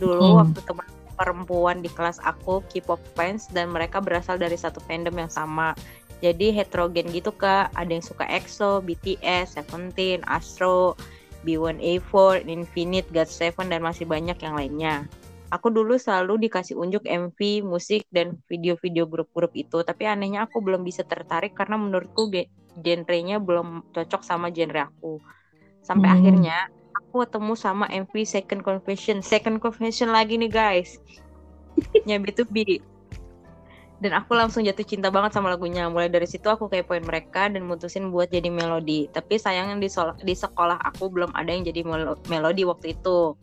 [0.00, 0.38] Dulu hmm.
[0.40, 5.32] waktu teman perempuan di kelas aku K-pop fans dan mereka berasal dari satu fandom yang
[5.32, 5.76] sama.
[6.22, 10.94] Jadi heterogen gitu kak, ada yang suka EXO, BTS, Seventeen, Astro,
[11.42, 15.10] B1A4, Infinite, GOT7 dan masih banyak yang lainnya.
[15.50, 20.80] Aku dulu selalu dikasih unjuk MV, musik, dan video-video grup-grup itu, tapi anehnya aku belum
[20.86, 22.30] bisa tertarik karena menurutku
[22.80, 25.20] genrenya belum cocok sama genre aku.
[25.84, 26.16] Sampai hmm.
[26.16, 26.56] akhirnya
[26.96, 29.20] aku ketemu sama MV Second Confession.
[29.20, 30.96] Second Confession lagi nih guys.
[32.08, 32.80] Nya B2B
[34.02, 35.86] dan aku langsung jatuh cinta banget sama lagunya.
[35.86, 39.06] Mulai dari situ aku kayak poin mereka dan mutusin buat jadi melodi.
[39.14, 39.86] Tapi sayangnya di,
[40.26, 41.86] di sekolah aku belum ada yang jadi
[42.26, 43.38] melodi waktu itu.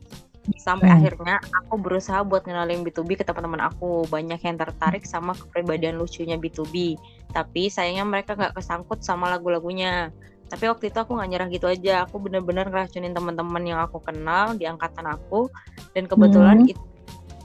[0.60, 0.98] Sampai hmm.
[1.00, 4.04] akhirnya aku berusaha buat ngenalin B2B ke teman-teman aku.
[4.12, 10.10] Banyak yang tertarik sama kepribadian lucunya B2B tapi sayangnya mereka nggak kesangkut sama lagu-lagunya.
[10.50, 12.10] Tapi waktu itu aku nggak nyerah gitu aja.
[12.10, 15.46] Aku bener-bener ngeracunin teman-teman yang aku kenal di angkatan aku.
[15.94, 16.74] Dan kebetulan hmm.
[16.74, 16.84] itu,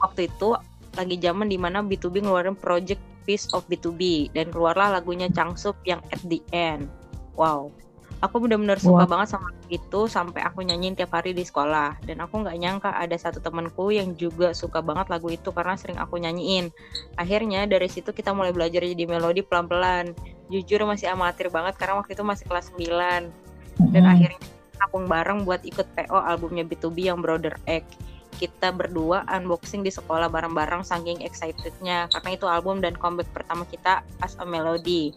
[0.01, 0.57] waktu itu
[0.95, 6.05] lagi zaman di mana B2B ngeluarin project Piece of B2B dan keluarlah lagunya Changsup yang
[6.13, 6.93] At the End.
[7.35, 7.73] Wow.
[8.21, 9.11] Aku benar-benar suka wow.
[9.11, 11.97] banget sama itu sampai aku nyanyiin tiap hari di sekolah.
[12.05, 15.97] Dan aku nggak nyangka ada satu temanku yang juga suka banget lagu itu karena sering
[15.97, 16.69] aku nyanyiin.
[17.17, 20.13] Akhirnya dari situ kita mulai belajar jadi melodi pelan-pelan.
[20.53, 23.45] Jujur masih amatir banget karena waktu itu masih kelas 9
[23.79, 24.13] dan mm-hmm.
[24.15, 24.41] akhirnya
[24.83, 27.87] aku bareng buat ikut PO albumnya B2B yang Brother Egg
[28.35, 32.11] kita berdua unboxing di sekolah bareng-bareng saking excitednya.
[32.11, 35.15] Karena itu album dan comeback pertama kita as a melody.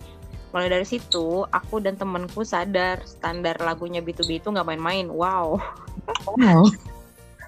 [0.56, 5.12] Mulai dari situ aku dan temenku sadar standar lagunya B2B itu nggak main-main.
[5.12, 5.60] Wow.
[6.30, 6.70] Oh.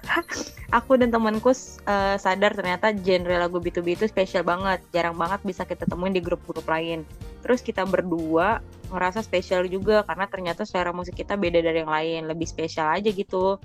[0.76, 4.84] aku dan temenku uh, sadar ternyata genre lagu B2B itu spesial banget.
[4.92, 7.06] Jarang banget bisa kita temuin di grup-grup lain.
[7.40, 12.28] Terus kita berdua ngerasa spesial juga karena ternyata selera musik kita beda dari yang lain.
[12.28, 13.56] Lebih spesial aja gitu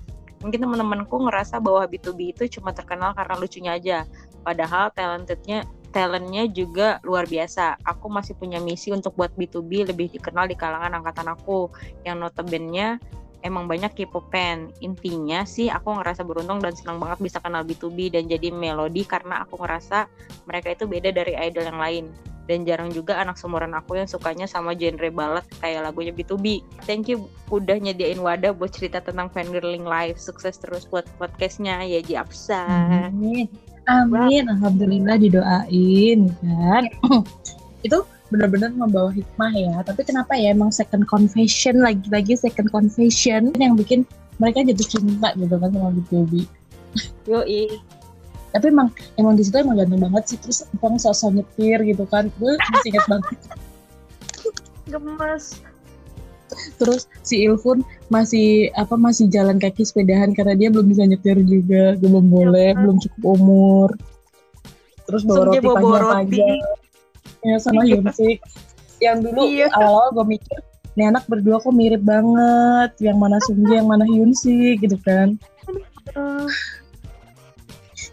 [0.46, 3.98] mungkin teman-temanku ngerasa bahwa B2B itu cuma terkenal karena lucunya aja
[4.46, 7.80] padahal talentednya talentnya juga luar biasa.
[7.88, 11.72] Aku masih punya misi untuk buat B2B lebih dikenal di kalangan angkatan aku
[12.04, 13.00] yang notabene
[13.48, 14.76] emang banyak K-pop fan.
[14.84, 19.48] Intinya sih aku ngerasa beruntung dan senang banget bisa kenal B2B dan jadi melodi karena
[19.48, 20.12] aku ngerasa
[20.44, 22.06] mereka itu beda dari idol yang lain.
[22.46, 26.62] Dan jarang juga anak seumuran aku yang sukanya sama genre ballad kayak lagunya B2B.
[26.86, 30.22] Thank you udah nyediain wadah buat cerita tentang fangirling live.
[30.22, 32.66] Sukses terus buat podcastnya ya Ji Apsa.
[33.10, 33.50] Amin.
[33.86, 36.84] Amin, alhamdulillah didoain kan.
[37.86, 38.02] itu
[38.34, 39.76] benar-benar membawa hikmah ya.
[39.86, 44.02] Tapi kenapa ya emang second confession lagi-lagi second confession yang bikin
[44.42, 46.50] mereka jatuh cinta gitu kan sama Baby.
[47.30, 47.46] Yo
[48.56, 48.88] Tapi emang
[49.20, 52.32] emang di situ emang ganteng banget sih terus emang sosok nyetir gitu kan.
[52.39, 53.36] Gue masih inget banget.
[54.89, 55.60] Gemes.
[56.78, 57.82] terus si Ilfun
[58.13, 62.78] masih apa masih jalan kaki sepedahan karena dia belum bisa nyetir juga belum boleh ya,
[62.78, 63.89] belum cukup umur
[65.10, 66.60] terus bawa roti panjang-panjang
[67.46, 67.98] ya sama iya.
[67.98, 68.38] Hyunsik
[69.02, 69.68] yang dulu iya.
[69.74, 70.60] awal-awal gue mikir
[70.96, 75.36] ini anak berdua kok mirip banget yang mana Sunggi yang mana Hyunsik gitu kan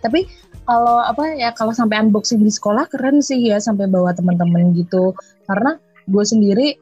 [0.02, 0.26] tapi
[0.66, 5.14] kalau apa ya kalau sampai unboxing di sekolah keren sih ya sampai bawa teman-teman gitu.
[5.46, 6.74] Karena gue sendiri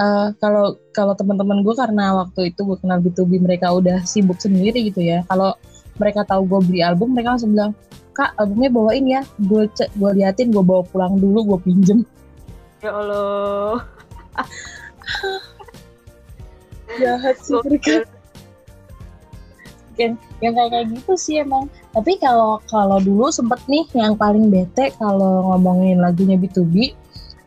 [0.00, 4.92] uh, kalau kalau teman-teman gue karena waktu itu gue kenal B2B mereka udah sibuk sendiri
[4.92, 5.24] gitu ya.
[5.28, 5.56] Kalau
[6.00, 7.72] mereka tahu gue beli album mereka langsung bilang
[8.12, 9.20] kak albumnya bawain ya.
[9.40, 12.04] Gue cek gue liatin gue bawa pulang dulu gue pinjem.
[12.84, 13.84] Ya allah.
[17.00, 18.04] Jahat sih mereka
[20.00, 24.48] yang yang kayak kayak gitu sih emang tapi kalau kalau dulu sempet nih yang paling
[24.48, 26.96] bete kalau ngomongin lagunya B2B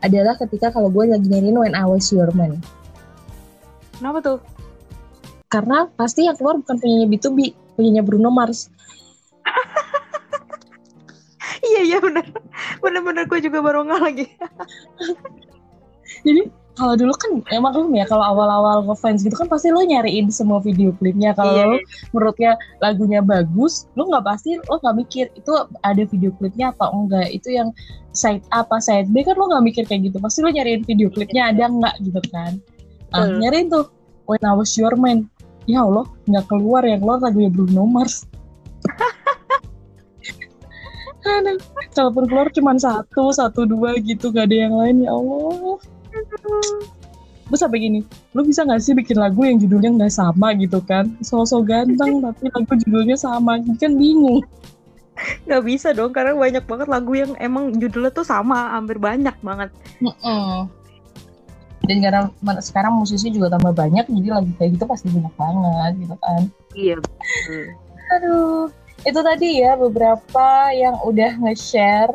[0.04, 2.60] adalah ketika kalau gue lagi nyanyiin When I Was Your Man.
[3.96, 4.38] Kenapa tuh?
[5.48, 7.38] Karena pasti yang keluar bukan penyanyi B2B,
[7.78, 8.68] penyanyi Bruno Mars.
[11.70, 12.26] iya iya benar,
[12.82, 14.26] benar-benar gue juga baru nggak lagi.
[16.26, 16.42] Jadi
[16.76, 20.60] kalau dulu kan emang lu ya kalau awal-awal ngefans gitu kan pasti lo nyariin semua
[20.60, 21.32] video klipnya.
[21.32, 21.80] Kalau yeah.
[22.12, 22.52] menurutnya
[22.84, 27.32] lagunya bagus lo nggak pasti lo nggak mikir itu ada video klipnya atau enggak.
[27.32, 27.72] Itu yang
[28.12, 30.20] side A apa side B kan lo nggak mikir kayak gitu.
[30.20, 32.60] Pasti lo nyariin video klipnya ada enggak gitu kan.
[33.16, 33.40] Nah hmm.
[33.40, 33.88] nyariin tuh
[34.28, 35.32] When I Was Your Man.
[35.64, 38.28] Ya Allah nggak keluar yang keluar lagunya Bruno Mars.
[41.96, 45.82] Kalaupun keluar cuma satu satu dua gitu gak ada yang lain ya Allah
[47.46, 48.00] Terus sampai gini,
[48.34, 51.14] lu bisa gak sih bikin lagu yang judulnya nggak sama gitu kan?
[51.22, 54.42] Sosok ganteng tapi lagu judulnya sama, kan bingung.
[55.46, 59.70] Gak bisa dong, karena banyak banget lagu yang emang judulnya tuh sama, hampir banyak banget.
[60.02, 60.54] Mm -mm.
[61.86, 62.26] Dan karena
[62.58, 66.40] sekarang musisi juga tambah banyak, jadi lagu kayak gitu pasti banyak banget gitu kan.
[66.74, 66.96] Iya.
[68.18, 68.66] Aduh,
[69.06, 72.10] itu tadi ya beberapa yang udah nge-share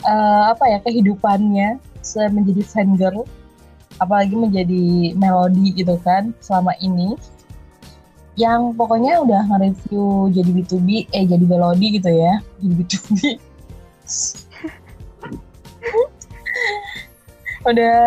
[0.00, 1.76] uh, apa ya kehidupannya
[2.14, 3.26] menjadi fangirl
[3.96, 7.16] apalagi menjadi melodi gitu kan selama ini.
[8.36, 13.16] Yang pokoknya udah nge-review jadi B2B eh jadi melodi gitu ya jadi B2B
[17.66, 17.98] udah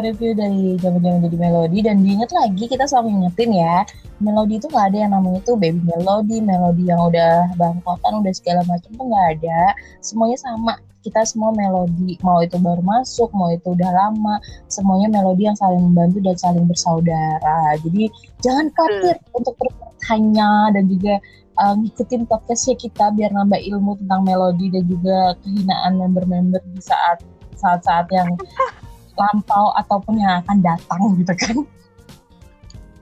[0.00, 3.84] review dari zaman-zaman jadi melodi dan diinget lagi kita selalu ingetin ya
[4.18, 8.64] melodi itu nggak ada yang namanya tuh baby melodi melodi yang udah bangkotan udah segala
[8.66, 9.60] macam tuh nggak ada.
[10.02, 12.20] Semuanya sama kita semua melodi.
[12.20, 14.36] Mau itu baru masuk mau itu udah lama
[14.68, 17.74] semuanya melodi yang saling membantu dan saling bersaudara.
[17.80, 18.12] Jadi
[18.44, 19.38] jangan khawatir hmm.
[19.40, 21.14] untuk bertanya dan juga
[21.58, 27.24] uh, ngikutin podcastnya kita biar nambah ilmu tentang melodi dan juga kehinaan member-member di saat
[27.58, 28.28] saat-saat yang
[29.18, 31.56] lampau ataupun yang akan datang gitu kan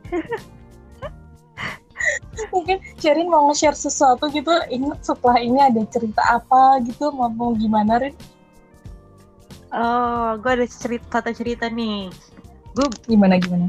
[2.53, 7.51] mungkin Sherin mau nge-share sesuatu gitu ingat setelah ini ada cerita apa gitu mau, mau
[7.57, 8.15] gimana Rin?
[9.75, 12.09] Oh, gue ada cerita satu cerita nih.
[12.73, 13.69] Gue gimana gimana?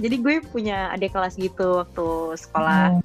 [0.00, 2.06] Jadi gue punya adik kelas gitu waktu
[2.40, 2.98] sekolah.
[2.98, 3.02] Hmm.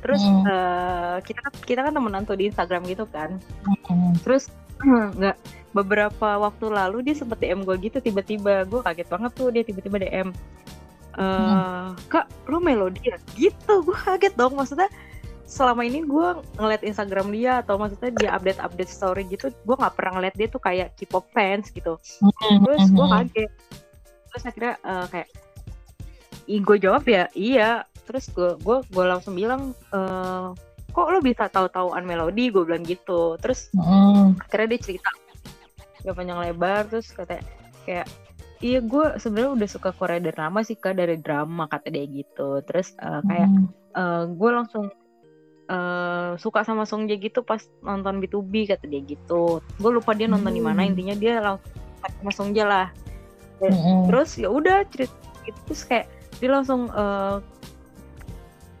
[0.00, 0.42] Terus hmm.
[0.46, 3.36] Uh, kita kita kan temenan tuh di Instagram gitu kan.
[3.90, 4.14] Hmm.
[4.22, 4.48] Terus
[5.18, 5.36] nggak
[5.76, 10.00] beberapa waktu lalu dia sempet DM gue gitu tiba-tiba gue kaget banget tuh dia tiba-tiba
[10.00, 10.32] DM
[11.16, 13.18] uh, kak lo melodi ya?
[13.34, 14.56] Gitu gue kaget dong.
[14.56, 14.88] Maksudnya
[15.46, 19.94] selama ini gue ngeliat Instagram dia atau maksudnya dia update update story gitu gue nggak
[19.94, 21.98] pernah ngeliat dia tuh kayak K-pop fans gitu.
[22.64, 23.50] Terus gue kaget.
[24.32, 25.28] Terus akhirnya uh, kayak
[26.46, 27.82] Ih, gue jawab ya iya.
[28.06, 30.00] Terus gue gue gue langsung bilang e,
[30.94, 32.54] kok lo bisa tahu-tahuan melodi?
[32.54, 33.34] Gue bilang gitu.
[33.42, 34.46] Terus mm.
[34.46, 35.10] akhirnya dia cerita
[36.06, 37.42] gak panjang lebar terus kata
[37.82, 38.06] kayak
[38.64, 42.64] Iya gue sebenarnya udah suka Korea dari lama sih kak dari drama kata dia gitu.
[42.64, 43.66] Terus uh, kayak hmm.
[43.92, 44.86] uh, eh, gue langsung
[45.68, 49.60] uh, suka sama Song Jae gitu pas nonton B2B kata dia gitu.
[49.60, 50.58] Gue lupa dia nonton hmm.
[50.58, 50.90] di mana hmm.
[50.94, 52.88] intinya dia langsung sama Song Jae lah.
[53.60, 54.08] Hmm.
[54.08, 56.06] Terus ya udah cerita gitu terus kayak
[56.40, 57.40] dia langsung uh,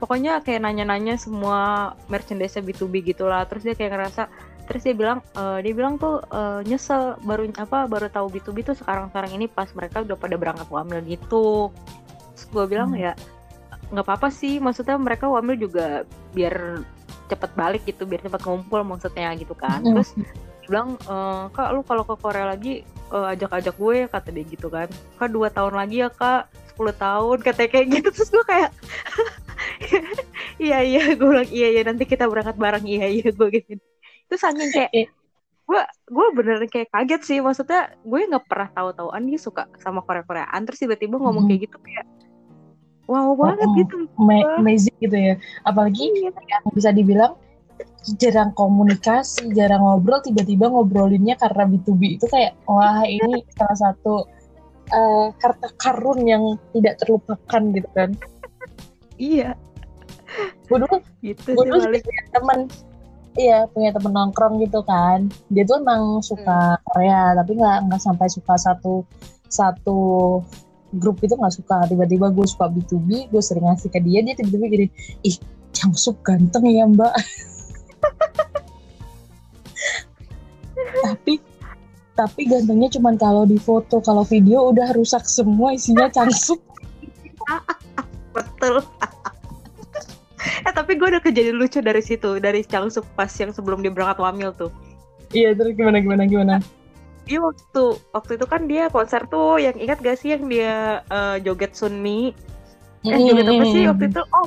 [0.00, 3.44] pokoknya kayak nanya-nanya semua merchandise B2B gitulah.
[3.44, 4.22] Terus dia kayak ngerasa
[4.66, 8.76] terus dia bilang uh, dia bilang tuh uh, nyesel baru apa baru tahu B2B tuh
[8.76, 11.70] sekarang sekarang ini pas mereka udah pada berangkat wamil gitu.
[12.34, 13.00] Terus gue bilang hmm.
[13.00, 13.12] ya
[13.94, 16.02] nggak apa-apa sih maksudnya mereka wamil juga
[16.34, 16.82] biar
[17.30, 19.78] cepet balik gitu biar cepet ngumpul maksudnya gitu kan.
[19.82, 19.94] Hmm.
[19.98, 21.14] terus dia bilang e,
[21.54, 22.82] kak lu kalau ke Korea lagi
[23.14, 24.90] uh, ajak-ajak gue kata dia gitu kan.
[25.22, 28.08] Kak dua tahun lagi ya kak 10 tahun kata kayak gitu.
[28.10, 28.70] Terus gue kayak
[30.66, 32.84] iya iya gue bilang iya iya nanti kita berangkat bareng.
[32.84, 33.78] Iya iya gue gitu
[34.26, 34.92] itu saking kayak
[35.66, 37.38] gue gue bener kayak kaget sih.
[37.42, 40.62] Maksudnya gue nggak pernah tahu-tahuan dia suka sama Korea-Koreaan.
[40.66, 41.50] Terus tiba-tiba ngomong hmm.
[41.50, 42.06] kayak gitu kayak
[43.06, 43.96] wow banget oh, gitu.
[44.58, 45.34] Amazing gitu ya.
[45.66, 46.30] Apalagi iya.
[46.30, 47.34] yang bisa dibilang
[48.16, 54.24] jarang komunikasi jarang ngobrol tiba-tiba ngobrolinnya karena B2B itu kayak wah ini salah satu
[54.94, 56.42] uh, harta karun yang
[56.74, 58.10] tidak terlupakan gitu kan.
[59.18, 59.58] Iya.
[60.70, 61.98] Gue dulu gitu gue dulu
[62.34, 62.70] teman
[63.36, 65.28] iya punya temen nongkrong gitu kan.
[65.52, 66.82] Dia tuh emang suka hmm.
[66.88, 69.04] Korea tapi nggak nggak sampai suka satu
[69.46, 69.98] satu
[70.96, 71.86] grup itu nggak suka.
[71.88, 74.86] Tiba-tiba gue suka B2B gue sering ngasih ke dia dia tiba-tiba gini
[75.24, 75.36] ih
[75.76, 77.12] Changsuk ganteng ya mbak.
[81.04, 81.40] Tapi
[82.16, 86.56] tapi gantengnya cuma kalau di foto kalau video udah rusak semua isinya Changsuk
[88.34, 88.80] betul
[90.64, 94.18] eh tapi gue udah kejadian lucu dari situ dari Changsuk pas yang sebelum dia berangkat
[94.22, 94.70] wamil tuh.
[95.34, 96.54] Iya terus gimana gimana gimana?
[97.26, 97.84] Dia waktu
[98.14, 102.30] waktu itu kan dia konser tuh yang ingat gak sih yang dia uh, joget Sunmi?
[103.02, 104.22] Eh mm, joget apa sih waktu itu?
[104.30, 104.46] Oh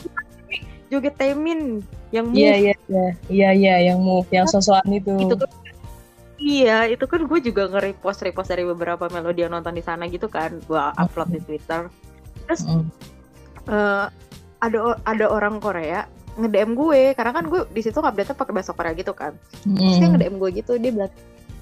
[0.90, 3.08] joget Temin yang iya iya iya.
[3.30, 5.14] Iya iya yang move yang sosokan itu.
[5.20, 5.50] itu kan
[6.40, 10.32] Iya, itu kan gue juga nge-repost repost dari beberapa melodi yang nonton di sana gitu
[10.32, 11.92] kan, gue upload di Twitter.
[12.48, 12.88] Terus mm.
[13.68, 14.08] uh,
[14.60, 16.08] ada ada orang Korea
[16.40, 19.36] nge-DM gue karena kan gue di situ update pakai bahasa Korea gitu kan
[19.68, 19.76] mm.
[19.76, 21.14] terus dia nge-DM gue gitu dia bilang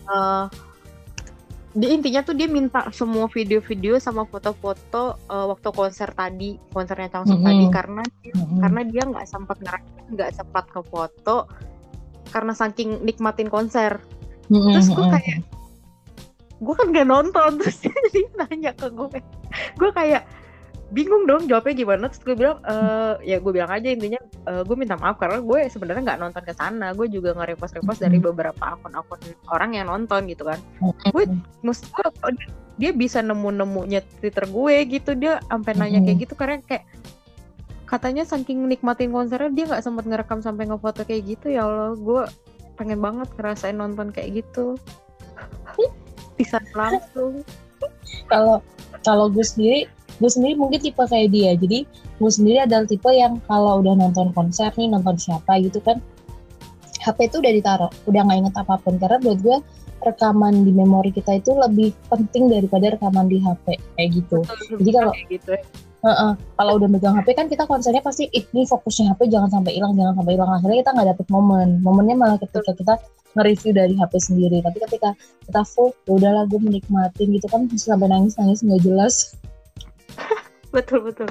[0.10, 0.46] uh,
[1.78, 7.42] dia intinya tuh dia minta semua video-video sama foto-foto uh, waktu konser tadi konsernya Changsung
[7.42, 7.54] mm -hmm.
[7.54, 8.60] tadi karena dia, mm -hmm.
[8.66, 9.58] karena dia nggak sempat
[10.10, 11.38] nggak sempat ke foto
[12.34, 14.02] karena saking nikmatin konser
[14.50, 14.74] mm -hmm.
[14.74, 15.40] terus gue kayak
[16.58, 19.22] gue kan gak nonton terus dia nanya ke gue
[19.78, 20.26] gue kayak
[20.92, 22.06] bingung dong jawabnya gimana?
[22.08, 22.76] Terus gue bilang e,
[23.28, 26.54] ya gue bilang aja intinya e, gue minta maaf karena gue sebenarnya nggak nonton ke
[26.56, 26.96] sana.
[26.96, 29.20] Gue juga nge repost repost dari beberapa akun-akun
[29.52, 30.60] orang yang nonton gitu kan.
[31.12, 31.28] Gue
[31.64, 32.32] mesti oh,
[32.78, 36.86] dia bisa nemu nemunya twitter gue gitu dia sampai nanya kayak gitu karena kayak
[37.90, 41.52] katanya saking nikmatin konsernya dia nggak sempat ngerekam sampai ngefoto kayak gitu.
[41.52, 42.24] Ya allah gue
[42.80, 44.80] pengen banget ngerasain nonton kayak gitu.
[46.40, 47.44] Bisa langsung.
[48.32, 48.64] Kalau
[49.04, 51.54] kalau gue sendiri gue sendiri mungkin tipe kayak dia.
[51.54, 51.86] Jadi
[52.18, 56.02] gue sendiri adalah tipe yang kalau udah nonton konser nih nonton siapa gitu kan
[57.06, 57.92] HP itu udah ditaruh.
[58.10, 58.98] Udah nggak inget apa pun.
[58.98, 59.58] Karena buat gue
[60.04, 64.40] rekaman di memori kita itu lebih penting daripada rekaman di HP kayak gitu.
[64.78, 65.64] Jadi kalau gitu ya.
[66.06, 66.32] Uh -uh.
[66.38, 70.14] Kalau udah megang HP kan kita konsernya pasti ini fokusnya HP jangan sampai hilang jangan
[70.22, 70.50] sampai hilang.
[70.54, 71.68] Akhirnya kita nggak dapet momen.
[71.82, 72.94] Momennya malah ketika kita
[73.34, 74.58] nge-review dari HP sendiri.
[74.62, 75.10] Tapi ketika
[75.50, 79.34] kita full ya udahlah gue menikmatin gitu kan sampai nangis nangis nggak jelas
[80.76, 81.30] betul betul.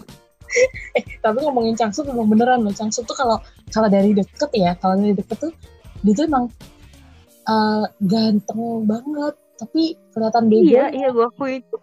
[0.95, 2.73] Eh tapi ngomongin Changsub memang beneran loh.
[2.73, 3.43] Changsub tuh kalau
[3.75, 5.53] kalau dari deket ya kalau dari deket tuh
[6.05, 6.45] dia tuh emang
[7.51, 9.35] uh, ganteng banget.
[9.57, 10.69] Tapi kelihatan bego.
[10.69, 11.77] Iya iya gue akui itu.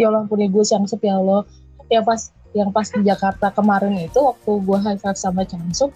[0.00, 1.46] Ya Allah punya gue Changsub ya Allah.
[1.88, 2.20] Yang pas
[2.54, 5.90] yang pas di Jakarta kemarin itu waktu gue high five sama Changsub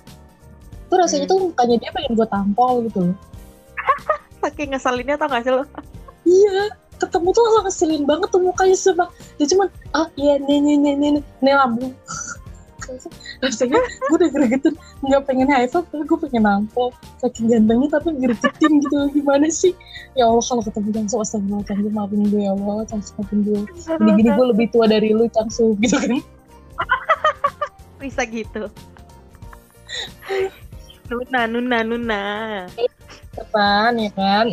[0.88, 1.32] tuh rasanya hmm.
[1.36, 3.16] tuh mukanya dia pengen gue tampol gitu loh.
[4.42, 5.64] Saking ngeselinnya tau gak sih lo?
[6.24, 9.04] Iya ketemu tuh langsung ngeselin banget tuh mukanya sama
[9.38, 11.94] dia cuma ah iya nih nih nih nih nih lambung
[13.44, 14.74] rasanya gue udah gregetin
[15.04, 16.90] nggak pengen high five tapi gue pengen nampol
[17.20, 19.72] saking gantengnya tapi gregetin gitu gimana sih?
[20.16, 24.10] Ya Allah kalau ketemu Cangsu astagfirullah Cangsu maafin gue ya Allah Cangsu maafin gue gini
[24.18, 26.18] gini gue lebih tua dari lu Cangsu gitu kan?
[28.02, 28.70] Bisa gitu.
[31.08, 32.22] Nuna Nuna Nuna
[33.40, 34.44] depan ya kan?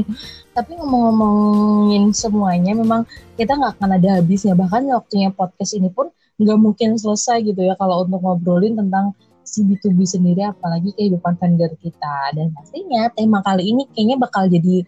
[0.56, 4.52] Tapi ngomong-ngomongin semuanya memang kita nggak akan ada habisnya.
[4.52, 9.66] Bahkan waktunya podcast ini pun nggak mungkin selesai gitu ya kalau untuk ngobrolin tentang si
[9.66, 12.32] B2B sendiri apalagi kehidupan vendor kita.
[12.36, 14.84] Dan pastinya tema kali ini kayaknya bakal jadi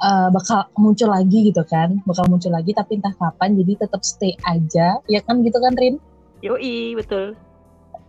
[0.00, 2.00] uh, bakal muncul lagi gitu kan?
[2.04, 5.00] Bakal muncul lagi tapi entah kapan jadi tetap stay aja.
[5.08, 5.96] Ya kan gitu kan Rin?
[6.44, 7.36] Yoi betul.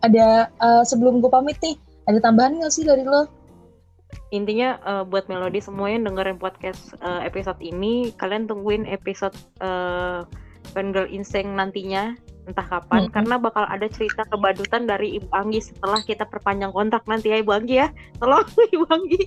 [0.03, 1.75] Ada uh, sebelum gue pamit nih
[2.07, 3.27] ada tambahan nggak sih dari lo
[4.30, 10.28] intinya uh, buat melodi semuanya dengerin podcast uh, episode ini kalian tungguin episode uh,
[10.76, 12.15] Fangirl Inseng nantinya
[12.47, 13.13] entah kapan -hmm.
[13.15, 17.51] karena bakal ada cerita kebadutan dari Ibu Anggi setelah kita perpanjang kontrak nanti ya Ibu
[17.51, 17.88] Anggi ya
[18.20, 19.22] tolong Ibu Anggi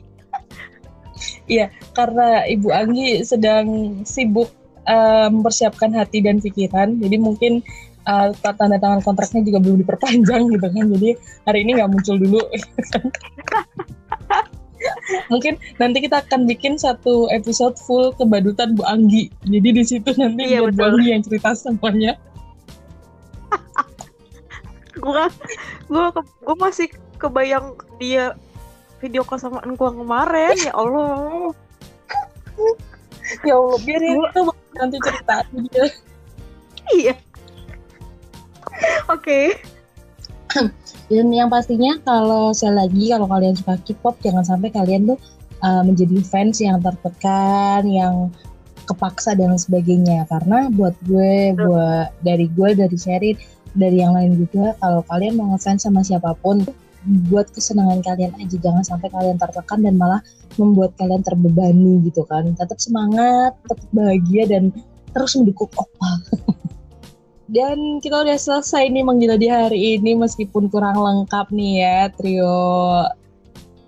[1.50, 3.66] Iya, karena Ibu Anggi sedang
[4.06, 4.48] sibuk
[4.86, 7.60] uh, mempersiapkan hati dan pikiran, jadi mungkin
[8.06, 10.84] uh, tanda tangan kontraknya juga belum diperpanjang gitu kan.
[10.96, 11.10] Jadi
[11.44, 12.40] hari ini nggak muncul dulu.
[15.28, 19.28] Mungkin nanti kita akan bikin satu episode full kebadutan Bu Anggi.
[19.44, 22.16] Jadi di situ nanti iya, Bu Anggi yang cerita semuanya.
[25.04, 25.32] gua
[25.88, 26.12] gua
[26.44, 26.88] gua masih
[27.20, 28.36] kebayang dia
[29.00, 31.52] video call sama gua kemarin ya Allah
[33.46, 34.42] ya Allah biar itu
[34.76, 35.86] nanti cerita dia
[36.92, 37.14] iya
[39.08, 39.44] oke okay.
[41.10, 45.18] dan yang pastinya kalau saya lagi kalau kalian suka K-pop jangan sampai kalian tuh
[45.58, 48.30] uh, menjadi fans yang tertekan yang
[48.86, 50.22] kepaksa dan sebagainya.
[50.30, 53.36] Karena buat gue buat dari gue dari Sherin
[53.74, 56.62] dari yang lain juga kalau kalian mau ngefans sama siapa pun
[57.26, 58.56] buat kesenangan kalian aja.
[58.62, 60.22] Jangan sampai kalian tertekan dan malah
[60.62, 62.46] membuat kalian terbebani gitu kan.
[62.54, 64.70] Tetap semangat tetap bahagia dan
[65.10, 66.10] terus mendukung opa
[67.50, 73.06] dan kita udah selesai nih menggila di hari ini meskipun kurang lengkap nih ya trio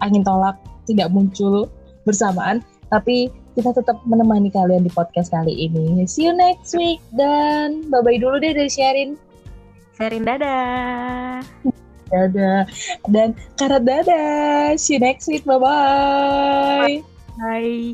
[0.02, 0.58] angin tolak
[0.90, 1.70] tidak muncul
[2.02, 2.58] bersamaan
[2.90, 8.02] tapi kita tetap menemani kalian di podcast kali ini see you next week dan bye
[8.02, 9.14] bye dulu deh dari sharing
[10.02, 11.44] Serin dadah.
[12.08, 12.64] Dadah.
[13.08, 14.74] Dan Karat dadah.
[14.80, 15.44] See you next week.
[15.44, 17.04] Bye-bye.
[17.38, 17.92] Bye.